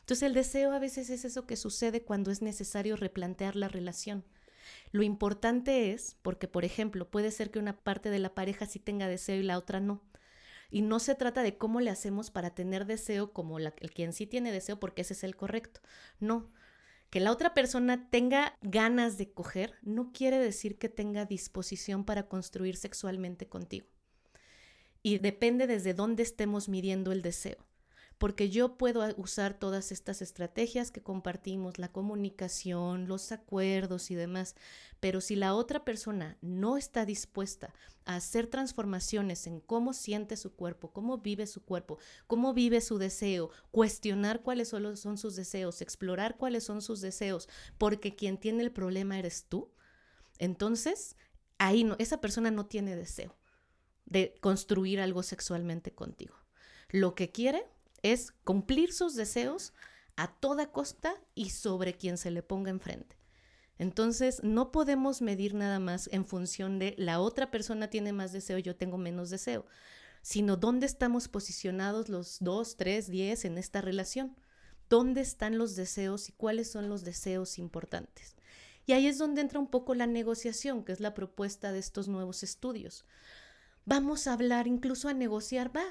[0.00, 4.26] Entonces el deseo a veces es eso que sucede cuando es necesario replantear la relación.
[4.92, 8.78] Lo importante es, porque por ejemplo, puede ser que una parte de la pareja sí
[8.78, 10.02] tenga deseo y la otra no.
[10.70, 14.26] Y no se trata de cómo le hacemos para tener deseo como el quien sí
[14.26, 15.80] tiene deseo porque ese es el correcto.
[16.20, 16.50] No.
[17.10, 22.28] Que la otra persona tenga ganas de coger no quiere decir que tenga disposición para
[22.28, 23.86] construir sexualmente contigo.
[25.02, 27.66] Y depende desde dónde estemos midiendo el deseo
[28.18, 34.54] porque yo puedo usar todas estas estrategias que compartimos, la comunicación, los acuerdos y demás,
[35.00, 37.74] pero si la otra persona no está dispuesta
[38.06, 42.96] a hacer transformaciones en cómo siente su cuerpo, cómo vive su cuerpo, cómo vive su
[42.96, 48.72] deseo, cuestionar cuáles son, sus deseos, explorar cuáles son sus deseos, porque quien tiene el
[48.72, 49.70] problema eres tú,
[50.38, 51.16] entonces
[51.58, 53.36] ahí esa persona no tiene deseo
[54.06, 56.36] de construir algo sexualmente contigo.
[56.88, 57.66] Lo que quiere
[58.02, 59.72] es cumplir sus deseos
[60.16, 63.16] a toda costa y sobre quien se le ponga enfrente.
[63.78, 68.58] Entonces, no podemos medir nada más en función de la otra persona tiene más deseo,
[68.58, 69.66] yo tengo menos deseo,
[70.22, 74.36] sino dónde estamos posicionados los dos, tres, diez en esta relación.
[74.88, 78.36] ¿Dónde están los deseos y cuáles son los deseos importantes?
[78.86, 82.06] Y ahí es donde entra un poco la negociación, que es la propuesta de estos
[82.06, 83.04] nuevos estudios.
[83.84, 85.84] Vamos a hablar, incluso a negociar, va.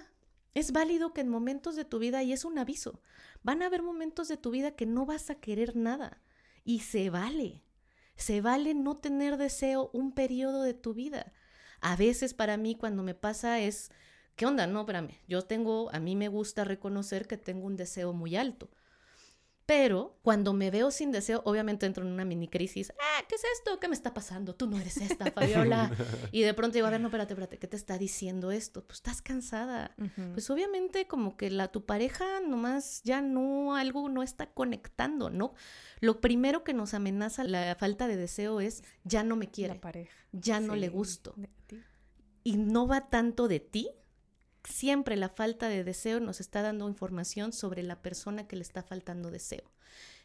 [0.55, 3.01] Es válido que en momentos de tu vida, y es un aviso,
[3.43, 6.21] van a haber momentos de tu vida que no vas a querer nada.
[6.63, 7.61] Y se vale.
[8.15, 11.33] Se vale no tener deseo un periodo de tu vida.
[11.81, 13.91] A veces para mí cuando me pasa es,
[14.37, 14.65] ¿qué onda?
[14.65, 18.69] No, espérame, yo tengo, a mí me gusta reconocer que tengo un deseo muy alto.
[19.65, 22.93] Pero cuando me veo sin deseo, obviamente entro en una mini crisis.
[22.99, 23.79] Ah, ¿qué es esto?
[23.79, 24.53] ¿Qué me está pasando?
[24.53, 25.91] Tú no eres esta, Fabiola.
[26.31, 28.83] y de pronto digo, a ver, no, espérate, espérate, ¿qué te está diciendo esto?
[28.85, 29.95] Pues estás cansada.
[30.33, 35.55] Pues obviamente como que la, tu pareja nomás ya no, algo no está conectando, ¿no?
[35.99, 39.75] Lo primero que nos amenaza la falta de deseo es, ya no me quiere.
[39.75, 40.13] pareja.
[40.31, 41.33] Ya no le gusto.
[42.43, 43.89] Y no va tanto de ti,
[44.67, 48.83] siempre la falta de deseo nos está dando información sobre la persona que le está
[48.83, 49.63] faltando deseo.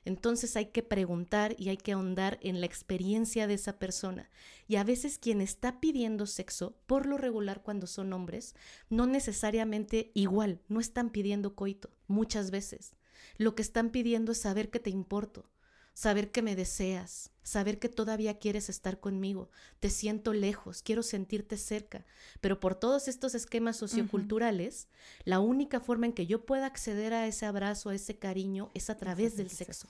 [0.04, 4.30] Entonces hay que preguntar y hay que ahondar en la experiencia de esa persona.
[4.66, 8.54] Y a veces quien está pidiendo sexo, por lo regular cuando son hombres,
[8.88, 12.94] no necesariamente igual, no están pidiendo coito, muchas veces.
[13.36, 15.50] Lo que están pidiendo es saber que te importo,
[16.00, 21.58] saber que me deseas, saber que todavía quieres estar conmigo, te siento lejos, quiero sentirte
[21.58, 22.06] cerca,
[22.40, 24.88] pero por todos estos esquemas socioculturales,
[25.24, 28.88] la única forma en que yo pueda acceder a ese abrazo, a ese cariño, es
[28.88, 29.88] a través del sexo.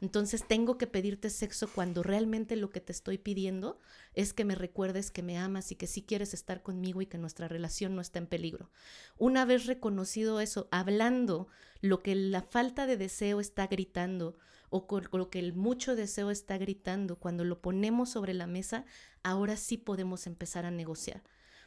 [0.00, 3.78] Entonces tengo que pedirte sexo cuando realmente lo que te estoy pidiendo
[4.14, 7.18] es que me recuerdes que me amas y que sí quieres estar conmigo y que
[7.18, 8.70] nuestra relación no está en peligro.
[9.18, 11.46] Una vez reconocido eso, hablando
[11.82, 14.38] lo que la falta de deseo está gritando,
[14.72, 18.86] o con lo que el mucho deseo está gritando, cuando lo ponemos sobre la mesa,
[19.22, 21.22] ahora sí podemos empezar a negociar.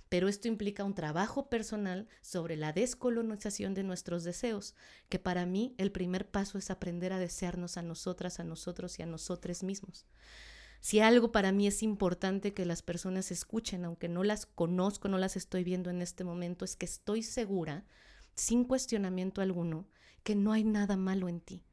[0.10, 4.74] Pero esto implica un trabajo personal sobre la descolonización de nuestros deseos,
[5.08, 9.04] que para mí el primer paso es aprender a desearnos a nosotras, a nosotros y
[9.04, 10.08] a nosotros mismos.
[10.82, 15.20] Si algo para mí es importante que las personas escuchen, aunque no las conozco, no
[15.20, 17.86] las estoy viendo en este momento, es que estoy segura,
[18.34, 19.88] sin cuestionamiento alguno,
[20.24, 21.64] que no hay nada malo en ti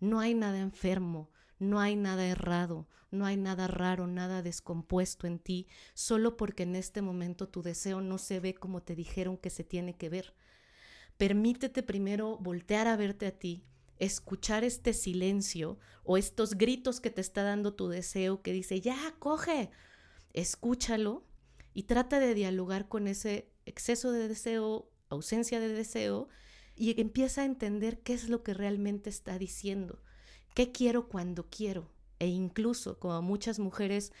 [0.00, 5.38] no hay nada enfermo, no hay nada errado, no hay nada raro, nada descompuesto en
[5.38, 9.50] ti, solo porque en este momento tu deseo no se ve como te dijeron que
[9.50, 10.34] se tiene que ver.
[11.16, 13.64] Permítete primero voltear a verte a ti,
[13.98, 19.14] escuchar este silencio o estos gritos que te está dando tu deseo que dice, ya,
[19.18, 19.70] coge,
[20.32, 21.24] escúchalo
[21.74, 26.28] y trata de dialogar con ese exceso de deseo, ausencia de deseo
[26.78, 30.00] y empieza a entender qué es lo que realmente está diciendo,
[30.54, 31.90] qué quiero cuando quiero.
[32.20, 34.12] E incluso, como muchas mujeres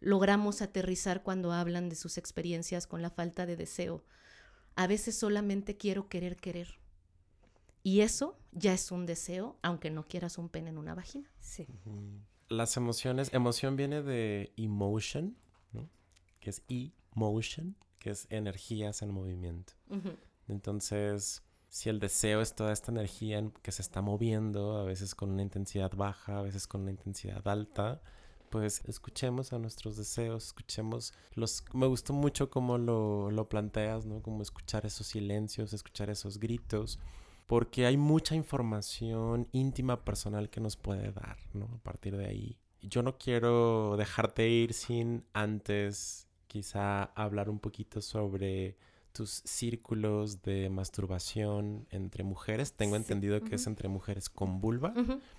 [0.00, 4.04] logramos aterrizar cuando hablan de sus experiencias con la falta de deseo,
[4.76, 6.78] a veces solamente quiero querer querer.
[7.82, 11.30] Y eso ya es un deseo, aunque no quieras un pene en una vagina.
[11.40, 11.66] Sí.
[12.48, 15.36] Las emociones, emoción viene de emotion,
[15.72, 15.88] ¿no?
[16.40, 19.74] que es emotion, que es energías en movimiento.
[20.48, 25.30] Entonces, si el deseo es toda esta energía que se está moviendo, a veces con
[25.30, 28.00] una intensidad baja, a veces con una intensidad alta,
[28.50, 31.64] pues escuchemos a nuestros deseos, escuchemos los...
[31.72, 34.22] Me gustó mucho cómo lo, lo planteas, ¿no?
[34.22, 36.98] Como escuchar esos silencios, escuchar esos gritos,
[37.46, 41.66] porque hay mucha información íntima, personal que nos puede dar, ¿no?
[41.74, 42.58] A partir de ahí.
[42.82, 48.76] Yo no quiero dejarte ir sin antes quizá hablar un poquito sobre
[49.16, 52.74] tus círculos de masturbación entre mujeres.
[52.74, 54.92] Tengo entendido que es entre mujeres con vulva.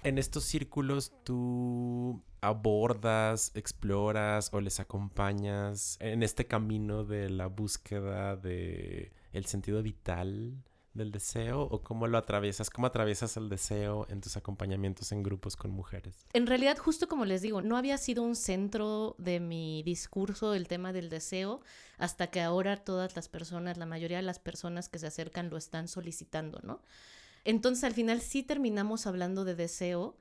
[0.03, 8.35] En estos círculos tú abordas, exploras o les acompañas en este camino de la búsqueda
[8.35, 10.63] de el sentido vital
[10.97, 12.69] del deseo o cómo lo atraviesas?
[12.69, 16.25] ¿Cómo atraviesas el deseo en tus acompañamientos en grupos con mujeres?
[16.33, 20.67] En realidad, justo como les digo, no había sido un centro de mi discurso el
[20.67, 21.61] tema del deseo
[21.97, 25.57] hasta que ahora todas las personas, la mayoría de las personas que se acercan lo
[25.57, 26.81] están solicitando, ¿no?
[27.45, 30.17] Entonces, al final sí terminamos hablando de deseo,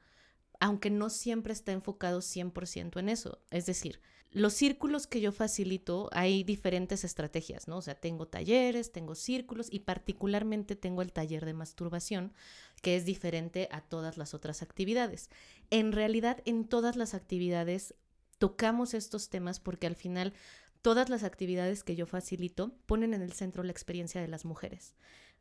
[0.61, 3.41] aunque no siempre está enfocado 100% en eso.
[3.51, 4.01] Es decir,
[4.37, 7.79] los círculos que yo facilito, hay diferentes estrategias, ¿no?
[7.79, 12.35] O sea, tengo talleres, tengo círculos y particularmente tengo el taller de masturbación,
[12.83, 15.31] que es diferente a todas las otras actividades.
[15.71, 17.95] En realidad, en todas las actividades
[18.37, 20.35] tocamos estos temas porque al final
[20.83, 24.93] todas las actividades que yo facilito ponen en el centro la experiencia de las mujeres.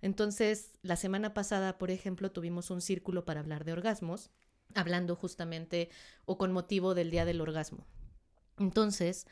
[0.01, 4.29] Entonces, la semana pasada, por ejemplo, tuvimos un círculo para hablar de orgasmos,
[4.73, 5.89] hablando justamente
[6.23, 7.85] o con motivo del Día del Orgasmo.
[8.57, 9.25] Entonces,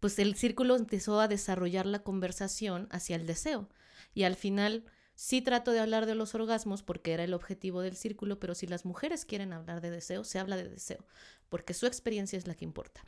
[0.00, 3.68] pues el círculo empezó a desarrollar la conversación hacia el deseo.
[4.14, 7.96] Y al final sí trato de hablar de los orgasmos porque era el objetivo del
[7.96, 11.04] círculo, pero si las mujeres quieren hablar de deseo, se habla de deseo,
[11.48, 13.02] porque su experiencia es la que importa.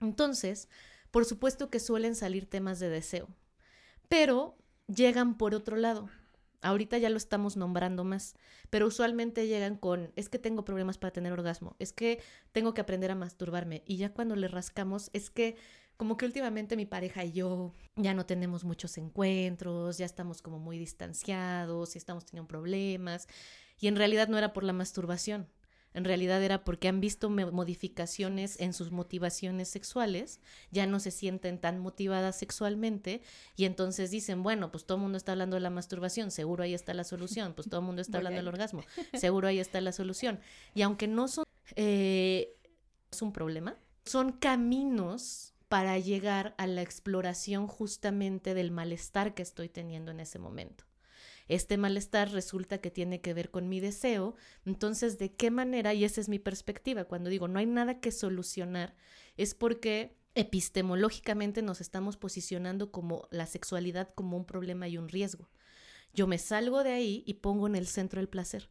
[0.00, 0.68] Entonces,
[1.10, 3.28] por supuesto que suelen salir temas de deseo,
[4.08, 4.56] pero
[4.86, 6.08] llegan por otro lado.
[6.64, 8.34] Ahorita ya lo estamos nombrando más,
[8.70, 12.80] pero usualmente llegan con, es que tengo problemas para tener orgasmo, es que tengo que
[12.80, 13.82] aprender a masturbarme.
[13.86, 15.56] Y ya cuando le rascamos, es que
[15.96, 20.58] como que últimamente mi pareja y yo ya no tenemos muchos encuentros, ya estamos como
[20.58, 23.28] muy distanciados y estamos teniendo problemas.
[23.78, 25.46] Y en realidad no era por la masturbación,
[25.94, 30.40] en realidad era porque han visto modificaciones en sus motivaciones sexuales,
[30.70, 33.22] ya no se sienten tan motivadas sexualmente
[33.56, 36.74] y entonces dicen, bueno, pues todo el mundo está hablando de la masturbación, seguro ahí
[36.74, 38.82] está la solución, pues todo el mundo está hablando del orgasmo,
[39.14, 40.40] seguro ahí está la solución.
[40.74, 41.44] Y aunque no son,
[41.76, 42.56] eh,
[43.10, 49.68] es un problema, son caminos para llegar a la exploración justamente del malestar que estoy
[49.68, 50.84] teniendo en ese momento.
[51.48, 54.34] Este malestar resulta que tiene que ver con mi deseo,
[54.64, 55.92] entonces, ¿de qué manera?
[55.94, 58.94] Y esa es mi perspectiva, cuando digo no hay nada que solucionar,
[59.36, 65.48] es porque epistemológicamente nos estamos posicionando como la sexualidad como un problema y un riesgo.
[66.12, 68.70] Yo me salgo de ahí y pongo en el centro el placer.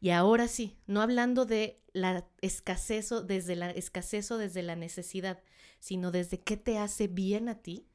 [0.00, 5.42] Y ahora sí, no hablando de la escasez desde la escasez o desde la necesidad,
[5.78, 7.86] sino desde qué te hace bien a ti,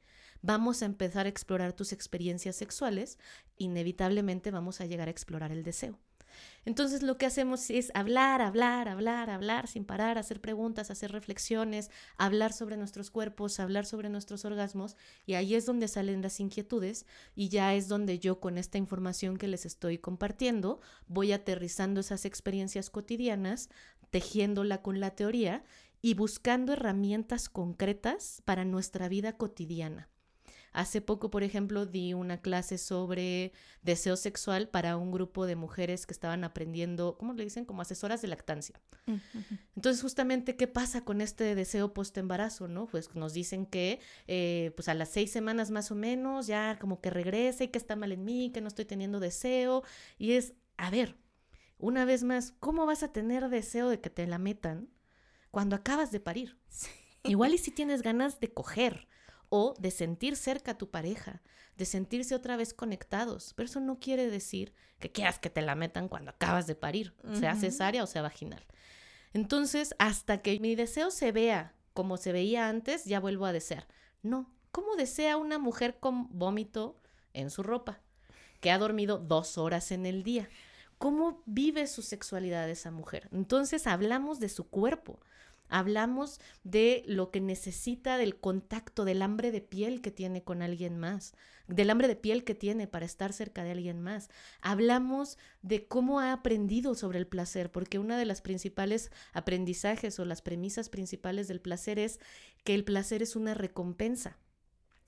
[0.46, 3.18] vamos a empezar a explorar tus experiencias sexuales,
[3.58, 5.98] inevitablemente vamos a llegar a explorar el deseo.
[6.64, 11.90] Entonces lo que hacemos es hablar, hablar, hablar, hablar sin parar, hacer preguntas, hacer reflexiones,
[12.18, 17.06] hablar sobre nuestros cuerpos, hablar sobre nuestros orgasmos y ahí es donde salen las inquietudes
[17.34, 22.24] y ya es donde yo con esta información que les estoy compartiendo voy aterrizando esas
[22.24, 23.70] experiencias cotidianas,
[24.10, 25.64] tejiéndola con la teoría
[26.02, 30.08] y buscando herramientas concretas para nuestra vida cotidiana.
[30.76, 33.52] Hace poco, por ejemplo, di una clase sobre
[33.82, 37.64] deseo sexual para un grupo de mujeres que estaban aprendiendo, ¿cómo le dicen?
[37.64, 38.78] Como asesoras de lactancia.
[39.74, 42.86] Entonces, justamente, ¿qué pasa con este deseo post-embarazo, no?
[42.86, 47.00] Pues nos dicen que, eh, pues a las seis semanas más o menos, ya como
[47.00, 49.82] que regrese y que está mal en mí, que no estoy teniendo deseo.
[50.18, 51.16] Y es, a ver,
[51.78, 54.90] una vez más, ¿cómo vas a tener deseo de que te la metan
[55.56, 56.58] cuando acabas de parir.
[57.24, 59.08] Igual y si tienes ganas de coger
[59.48, 61.42] o de sentir cerca a tu pareja,
[61.76, 65.74] de sentirse otra vez conectados, pero eso no quiere decir que quieras que te la
[65.74, 68.64] metan cuando acabas de parir, sea cesárea o sea vaginal.
[69.32, 73.86] Entonces, hasta que mi deseo se vea como se veía antes, ya vuelvo a desear.
[74.22, 77.00] No, ¿cómo desea una mujer con vómito
[77.32, 78.00] en su ropa?
[78.60, 80.48] Que ha dormido dos horas en el día.
[80.98, 83.28] ¿Cómo vive su sexualidad esa mujer?
[83.32, 85.20] Entonces hablamos de su cuerpo,
[85.68, 90.98] Hablamos de lo que necesita del contacto, del hambre de piel que tiene con alguien
[90.98, 91.34] más,
[91.66, 94.28] del hambre de piel que tiene para estar cerca de alguien más.
[94.60, 100.24] Hablamos de cómo ha aprendido sobre el placer, porque una de las principales aprendizajes o
[100.24, 102.20] las premisas principales del placer es
[102.64, 104.38] que el placer es una recompensa.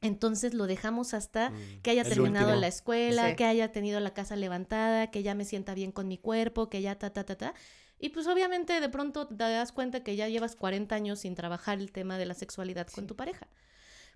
[0.01, 4.37] Entonces lo dejamos hasta mm, que haya terminado la escuela, que haya tenido la casa
[4.37, 7.55] levantada, que ya me sienta bien con mi cuerpo, que ya ta, ta, ta, ta.
[7.99, 11.79] Y pues obviamente de pronto te das cuenta que ya llevas 40 años sin trabajar
[11.79, 13.49] el tema de la sexualidad con tu pareja.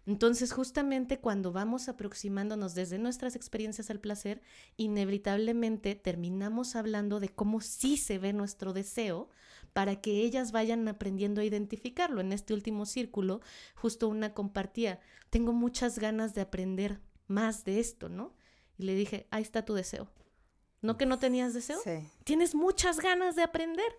[0.05, 4.43] Entonces, justamente cuando vamos aproximándonos desde nuestras experiencias al placer,
[4.77, 9.29] inevitablemente terminamos hablando de cómo sí se ve nuestro deseo
[9.73, 12.21] para que ellas vayan aprendiendo a identificarlo.
[12.21, 13.43] En este último círculo,
[13.77, 14.99] justo una compartía,
[15.31, 18.35] tengo muchas ganas de aprender más de esto, ¿no?
[18.79, 20.09] Y le dije, ahí está tu deseo.
[20.83, 21.81] ¿No que no tenías deseo?
[21.83, 22.07] Sí.
[22.25, 23.91] Tienes muchas ganas de aprender.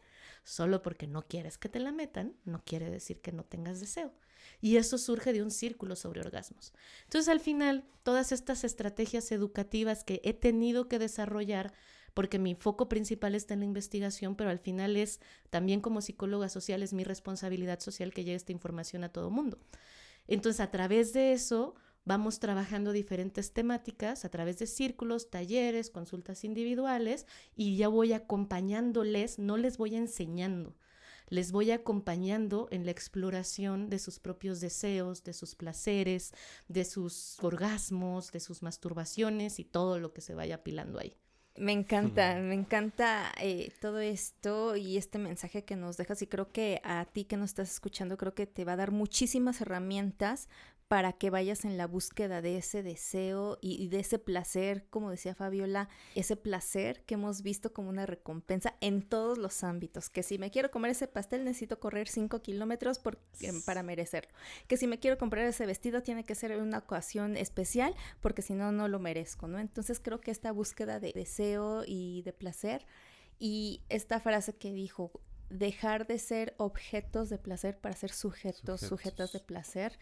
[0.43, 4.11] Solo porque no quieres que te la metan, no quiere decir que no tengas deseo.
[4.59, 6.73] Y eso surge de un círculo sobre orgasmos.
[7.05, 11.73] Entonces, al final, todas estas estrategias educativas que he tenido que desarrollar,
[12.13, 16.49] porque mi foco principal está en la investigación, pero al final es también como psicóloga
[16.49, 19.57] social, es mi responsabilidad social que llegue esta información a todo mundo.
[20.27, 21.75] Entonces, a través de eso,
[22.06, 27.26] Vamos trabajando diferentes temáticas a través de círculos, talleres, consultas individuales
[27.56, 30.76] y ya voy acompañándoles, no les voy enseñando,
[31.30, 36.34] les voy acompañando en la exploración de sus propios deseos, de sus placeres,
[36.68, 41.16] de sus orgasmos, de sus masturbaciones y todo lo que se vaya apilando ahí.
[41.56, 46.51] Me encanta, me encanta eh, todo esto y este mensaje que nos dejas y creo
[46.51, 50.49] que a ti que nos estás escuchando creo que te va a dar muchísimas herramientas
[50.94, 55.34] para que vayas en la búsqueda de ese deseo y, de ese placer, como decía
[55.34, 60.12] Fabiola, ese placer que hemos visto como una recompensa en todos los ámbitos.
[60.12, 63.02] Que si me quiero comer ese pastel necesito correr 5 kilómetros
[63.66, 64.30] para merecerlo.
[64.68, 68.54] Que si me quiero comprar ese vestido tiene que ser una ocasión especial porque si
[68.54, 69.58] no, no lo merezco, ¿no?
[69.58, 72.86] Entonces creo que esta búsqueda de deseo y de placer
[73.39, 75.12] y esta frase que dijo,
[75.50, 79.98] dejar de ser objetos de placer para ser sujetos, sujetas de placer,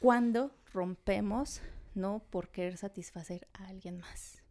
[0.00, 1.60] cuando rompemos,
[1.94, 2.22] ¿no?
[2.30, 4.42] Por querer satisfacer a alguien más.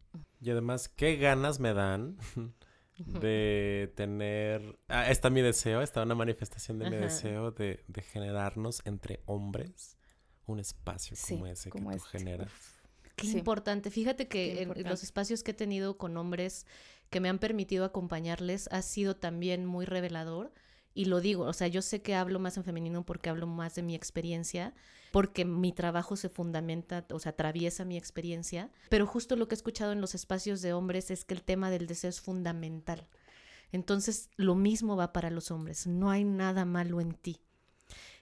[0.41, 2.17] Y además, qué ganas me dan
[2.97, 4.79] de tener...
[4.87, 9.97] Ah, está mi deseo, está una manifestación de mi deseo de, generarnos entre hombres
[10.47, 12.19] un espacio como ese que tú este.
[12.19, 12.51] generas.
[13.15, 13.89] Qué importante.
[13.89, 16.65] Fíjate que en los espacios que he tenido con hombres
[17.09, 20.53] que me han permitido acompañarles ha sido también muy revelador.
[20.93, 23.75] Y lo digo, o sea, yo sé que hablo más en femenino porque hablo más
[23.75, 24.73] de mi experiencia,
[25.15, 29.55] porque mi trabajo se fundamenta, o sea, atraviesa mi experiencia, pero justo lo que he
[29.55, 33.07] escuchado en los espacios de hombres es que el tema del deseo es fundamental.
[33.71, 37.39] Entonces, lo mismo va para los hombres, no hay nada malo en ti.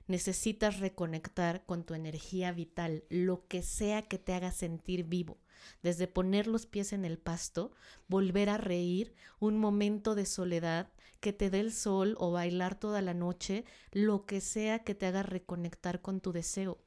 [0.05, 5.39] Necesitas reconectar con tu energía vital, lo que sea que te haga sentir vivo
[5.81, 7.71] desde poner los pies en el pasto,
[8.07, 13.01] volver a reír, un momento de soledad, que te dé el sol o bailar toda
[13.01, 16.79] la noche, lo que sea que te haga reconectar con tu deseo.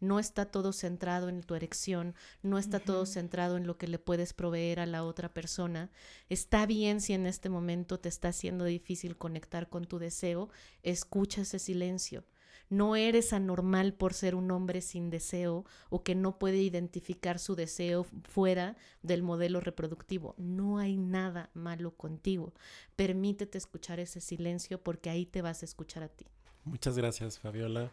[0.00, 3.98] No está todo centrado en tu erección, no está todo centrado en lo que le
[3.98, 5.90] puedes proveer a la otra persona.
[6.28, 10.50] Está bien si en este momento te está haciendo difícil conectar con tu deseo,
[10.82, 12.24] escucha ese silencio
[12.68, 17.54] no eres anormal por ser un hombre sin deseo o que no puede identificar su
[17.54, 20.34] deseo fuera del modelo reproductivo.
[20.38, 22.52] No hay nada malo contigo.
[22.96, 26.26] Permítete escuchar ese silencio porque ahí te vas a escuchar a ti.
[26.64, 27.90] Muchas gracias, Fabiola.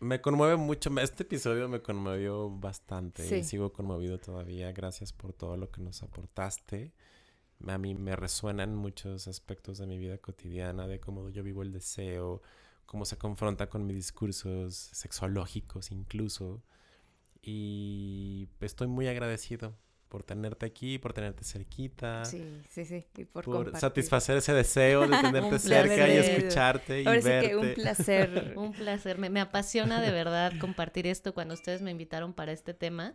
[0.00, 4.72] Me conmueve mucho, este episodio me conmovió bastante y sigo conmovido todavía.
[4.72, 6.92] Gracias por todo lo que nos aportaste.
[7.66, 11.72] A mí me resuenan muchos aspectos de mi vida cotidiana, de cómo yo vivo el
[11.72, 12.42] deseo,
[12.86, 16.62] cómo se confronta con mis discursos sexológicos incluso.
[17.42, 19.76] Y estoy muy agradecido
[20.08, 22.24] por tenerte aquí, por tenerte cerquita.
[22.24, 23.04] Sí, sí, sí.
[23.16, 27.48] Y por, satisfacer ese deseo de tenerte cerca y escucharte y verte.
[27.48, 28.54] que un placer.
[28.56, 29.18] un placer.
[29.18, 33.14] Me, me apasiona de verdad compartir esto cuando ustedes me invitaron para este tema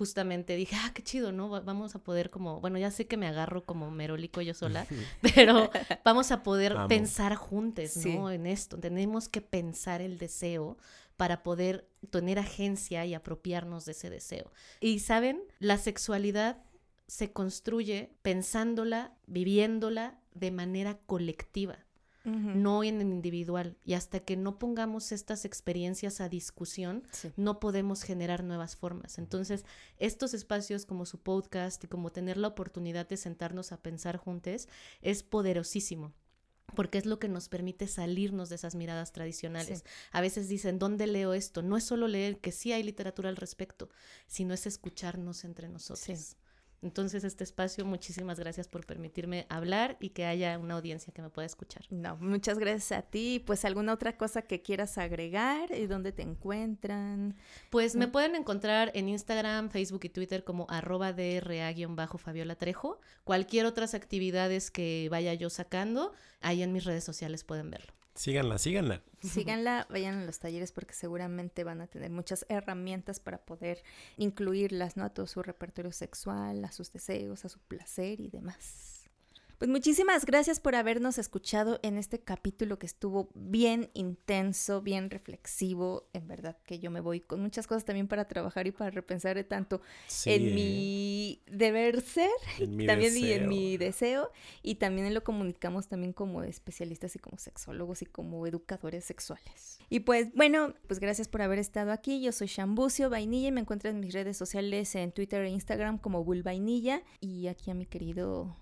[0.00, 1.50] justamente dije, ah, qué chido, ¿no?
[1.50, 4.86] Vamos a poder como, bueno, ya sé que me agarro como merolico yo sola,
[5.20, 5.70] pero
[6.06, 8.30] vamos a poder pensar juntos, ¿no?
[8.30, 10.78] En esto, tenemos que pensar el deseo
[11.18, 14.50] para poder tener agencia y apropiarnos de ese deseo.
[14.80, 16.62] Y saben, la sexualidad
[17.06, 21.78] se construye pensándola, viviéndola de manera colectiva
[22.24, 23.76] no en el individual.
[23.84, 27.02] Y hasta que no pongamos estas experiencias a discusión,
[27.36, 29.18] no podemos generar nuevas formas.
[29.18, 29.64] Entonces,
[29.98, 34.68] estos espacios como su podcast y como tener la oportunidad de sentarnos a pensar juntos
[35.00, 36.12] es poderosísimo
[36.74, 39.84] porque es lo que nos permite salirnos de esas miradas tradicionales.
[40.12, 41.62] A veces dicen, ¿dónde leo esto?
[41.62, 43.90] No es solo leer, que sí hay literatura al respecto,
[44.26, 46.36] sino es escucharnos entre nosotros.
[46.82, 51.28] Entonces, este espacio, muchísimas gracias por permitirme hablar y que haya una audiencia que me
[51.28, 51.84] pueda escuchar.
[51.90, 53.42] No, muchas gracias a ti.
[53.44, 55.72] Pues, ¿alguna otra cosa que quieras agregar?
[55.72, 57.36] ¿Y dónde te encuentran?
[57.68, 62.98] Pues me pueden encontrar en Instagram, Facebook y Twitter como arroba DRA-Fabiola Trejo.
[63.24, 67.99] Cualquier otras actividades que vaya yo sacando, ahí en mis redes sociales pueden verlo.
[68.20, 69.00] Síganla, síganla.
[69.22, 73.82] Síganla, vayan a los talleres porque seguramente van a tener muchas herramientas para poder
[74.18, 75.04] incluirlas, ¿no?
[75.04, 78.99] A todo su repertorio sexual, a sus deseos, a su placer y demás.
[79.60, 86.08] Pues muchísimas gracias por habernos escuchado en este capítulo que estuvo bien intenso, bien reflexivo.
[86.14, 89.44] En verdad que yo me voy con muchas cosas también para trabajar y para repensar
[89.44, 89.82] tanto
[90.24, 92.30] en mi deber ser,
[92.86, 94.30] también y en mi deseo,
[94.62, 99.78] y también en lo comunicamos también como especialistas y como sexólogos y como educadores sexuales.
[99.90, 102.22] Y pues bueno, pues gracias por haber estado aquí.
[102.22, 105.98] Yo soy Shambucio Vainilla y me encuentro en mis redes sociales en Twitter e Instagram
[105.98, 108.56] como Bull Vainilla y aquí a mi querido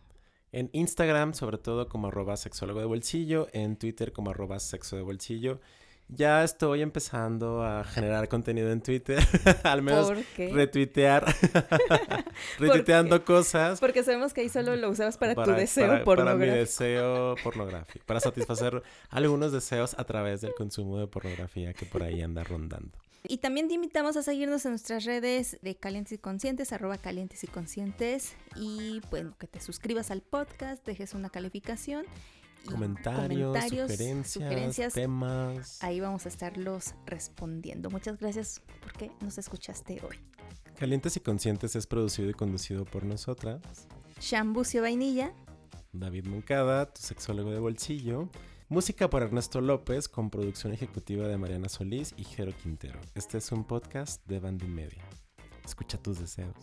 [0.53, 5.03] en Instagram, sobre todo como arroba sexólogo de bolsillo, en Twitter como arroba sexo de
[5.03, 5.61] bolsillo.
[6.11, 9.19] Ya estoy empezando a generar contenido en Twitter,
[9.63, 11.27] al menos retuitear,
[12.59, 13.79] retuiteando cosas.
[13.79, 16.15] Porque sabemos que ahí solo lo usabas para, tu deseo pornográfico.
[16.17, 21.85] Para mi deseo pornográfico, para satisfacer algunos deseos a través del consumo de pornografía que
[21.85, 22.97] por ahí anda rondando.
[23.27, 27.43] Y también te invitamos a seguirnos en nuestras redes de Calientes y Conscientes, arroba Calientes
[27.45, 28.37] y Conscientes.
[28.57, 32.07] Y bueno, que te suscribas al podcast, dejes una calificación
[32.65, 33.57] y Comentarios,
[34.27, 35.83] sugerencias, temas.
[35.83, 37.91] Ahí vamos a estarlos respondiendo.
[37.91, 40.17] Muchas gracias porque nos escuchaste hoy.
[40.79, 43.61] Calientes y Conscientes es producido y conducido por nosotras.
[44.21, 45.33] Shambucio Vainilla.
[45.93, 48.29] David Moncada, tu sexólogo de bolsillo.
[48.71, 53.01] Música por Ernesto López con producción ejecutiva de Mariana Solís y Jero Quintero.
[53.15, 55.09] Este es un podcast de Band Media.
[55.65, 56.55] Escucha tus deseos.